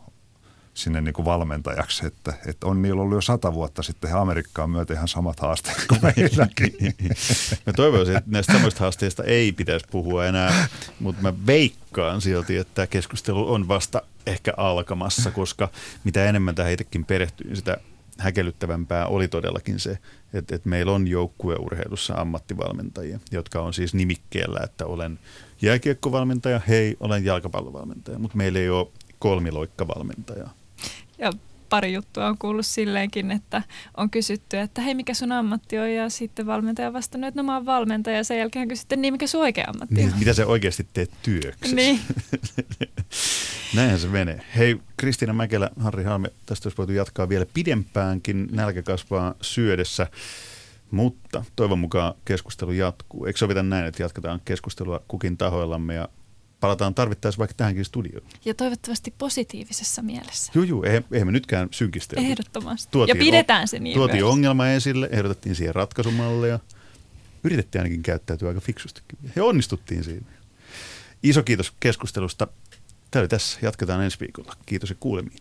sinne 0.84 1.02
niin 1.02 1.14
kuin 1.14 1.26
valmentajaksi, 1.26 2.06
että, 2.06 2.34
että 2.48 2.68
on 2.68 2.82
niillä 2.82 3.02
ollut 3.02 3.18
jo 3.18 3.22
sata 3.22 3.54
vuotta 3.54 3.84
sitten 3.84 4.16
Amerikkaan 4.16 4.70
myöten 4.70 4.96
ihan 4.96 5.08
samat 5.08 5.40
haasteet 5.40 5.86
kuin 5.88 6.02
meilläkin. 6.04 6.74
mä 7.66 7.74
toivoisin, 7.74 8.18
että 8.18 8.32
näistä 8.32 8.54
samoista 8.54 8.80
haasteista 8.80 9.24
ei 9.24 9.52
pitäisi 9.52 9.86
puhua 9.92 10.26
enää, 10.26 10.68
mutta 11.00 11.22
mä 11.22 11.34
veikkaan 11.48 12.22
silti, 12.22 12.58
että 12.58 12.74
tämä 12.76 12.88
keskustelu 12.88 13.54
on 13.54 13.68
vasta 13.68 14.02
ehkä 14.26 14.54
alkamassa, 14.58 15.32
koska 15.32 15.70
mitä 16.04 16.26
enemmän 16.26 16.56
tähän 16.56 16.72
itsekin 16.72 17.06
perehtyin, 17.06 17.56
sitä 17.56 17.78
häkellyttävämpää 18.18 19.08
oli 19.08 19.28
todellakin 19.28 19.80
se, 19.80 19.98
että, 20.34 20.56
että 20.56 20.70
meillä 20.70 20.92
on 20.92 21.08
joukkueurheilussa 21.08 22.14
ammattivalmentajia, 22.14 23.20
jotka 23.32 23.62
on 23.62 23.74
siis 23.74 23.94
nimikkeellä, 23.94 24.60
että 24.64 24.86
olen 24.86 25.20
jääkiekkovalmentaja, 25.62 26.62
hei, 26.68 26.98
olen 27.00 27.26
jalkapallovalmentaja, 27.26 28.20
mutta 28.20 28.38
meillä 28.38 28.60
ei 28.60 28.70
ole 28.70 28.88
kolmiloikkavalmentajaa. 29.20 30.61
Ja 31.22 31.32
pari 31.70 31.94
juttua 31.94 32.28
on 32.28 32.38
kuullut 32.38 32.66
silleenkin, 32.66 33.32
että 33.32 33.62
on 33.98 34.10
kysytty, 34.10 34.58
että 34.58 34.82
hei 34.82 34.96
mikä 34.96 35.14
sun 35.14 35.32
ammatti 35.32 35.78
on 35.78 35.92
ja 35.92 36.10
sitten 36.10 36.46
valmentaja 36.46 36.88
on 36.88 36.94
vastannut, 36.94 37.28
että 37.28 37.40
no 37.42 37.46
mä 37.46 37.56
oon 37.56 37.66
valmentaja 37.66 38.18
ja 38.18 38.24
sen 38.24 38.40
jälkeen 38.40 38.68
kysytty, 38.68 38.96
niin 38.96 39.14
mikä 39.14 39.28
sun 39.28 39.42
oikea 39.42 39.66
ammatti 39.68 39.96
on. 39.96 40.08
Niin, 40.08 40.20
mitä 40.20 40.34
sä 40.34 40.46
oikeasti 40.46 40.88
teet 40.94 41.12
työksi? 41.24 41.76
Niin. 41.76 42.00
Näinhän 43.76 44.00
se 44.00 44.08
menee. 44.08 44.42
Hei 44.58 44.78
Kristiina 44.98 45.34
Mäkelä, 45.34 45.70
Harri 45.80 46.04
Halme, 46.04 46.32
tästä 46.46 46.68
olisi 46.68 46.78
voitu 46.78 46.94
jatkaa 46.94 47.30
vielä 47.30 47.46
pidempäänkin, 47.54 48.48
nälkä 48.52 48.82
kasvaa 48.82 49.36
syödessä. 49.42 50.08
Mutta 50.92 51.46
toivon 51.56 51.80
mukaan 51.80 52.14
keskustelu 52.26 52.72
jatkuu. 52.72 53.26
Eikö 53.26 53.40
sovita 53.40 53.64
näin, 53.64 53.86
että 53.86 54.04
jatketaan 54.04 54.42
keskustelua 54.46 55.02
kukin 55.08 55.38
tahoillamme 55.38 55.94
ja 55.94 56.10
palataan 56.62 56.96
tarvittaessa 56.96 57.40
vaikka 57.40 57.54
tähänkin 57.58 57.86
studioon. 57.86 58.28
Ja 58.46 58.54
toivottavasti 58.54 59.14
positiivisessa 59.18 60.02
mielessä. 60.02 60.52
Joo, 60.56 60.64
joo, 60.64 60.84
eihän, 60.84 61.06
eihän 61.12 61.28
me 61.28 61.32
nytkään 61.32 61.68
synkistelty. 61.72 62.26
Ehdottomasti. 62.26 62.92
Tuotiin 62.92 63.18
ja 63.18 63.26
pidetään 63.26 63.68
se 63.68 63.80
niin 63.80 63.94
Tuotiin 63.94 64.24
myös. 64.24 64.34
ongelma 64.34 64.68
esille, 64.68 65.10
ehdotettiin 65.12 65.56
siihen 65.56 65.76
ratkaisumalleja. 65.76 66.60
Yritettiin 67.44 67.82
ainakin 67.82 68.04
käyttäytyä 68.04 68.48
aika 68.48 68.62
fiksustikin. 68.62 69.20
Ja 69.36 69.44
onnistuttiin 69.44 70.04
siinä. 70.04 70.26
Iso 71.24 71.44
kiitos 71.44 71.74
keskustelusta. 71.80 72.48
Tämä 73.12 73.22
oli 73.22 73.28
tässä. 73.28 73.60
Jatketaan 73.62 74.04
ensi 74.04 74.20
viikolla. 74.20 74.54
Kiitos 74.66 74.90
ja 74.90 74.96
kuulemiin. 75.00 75.40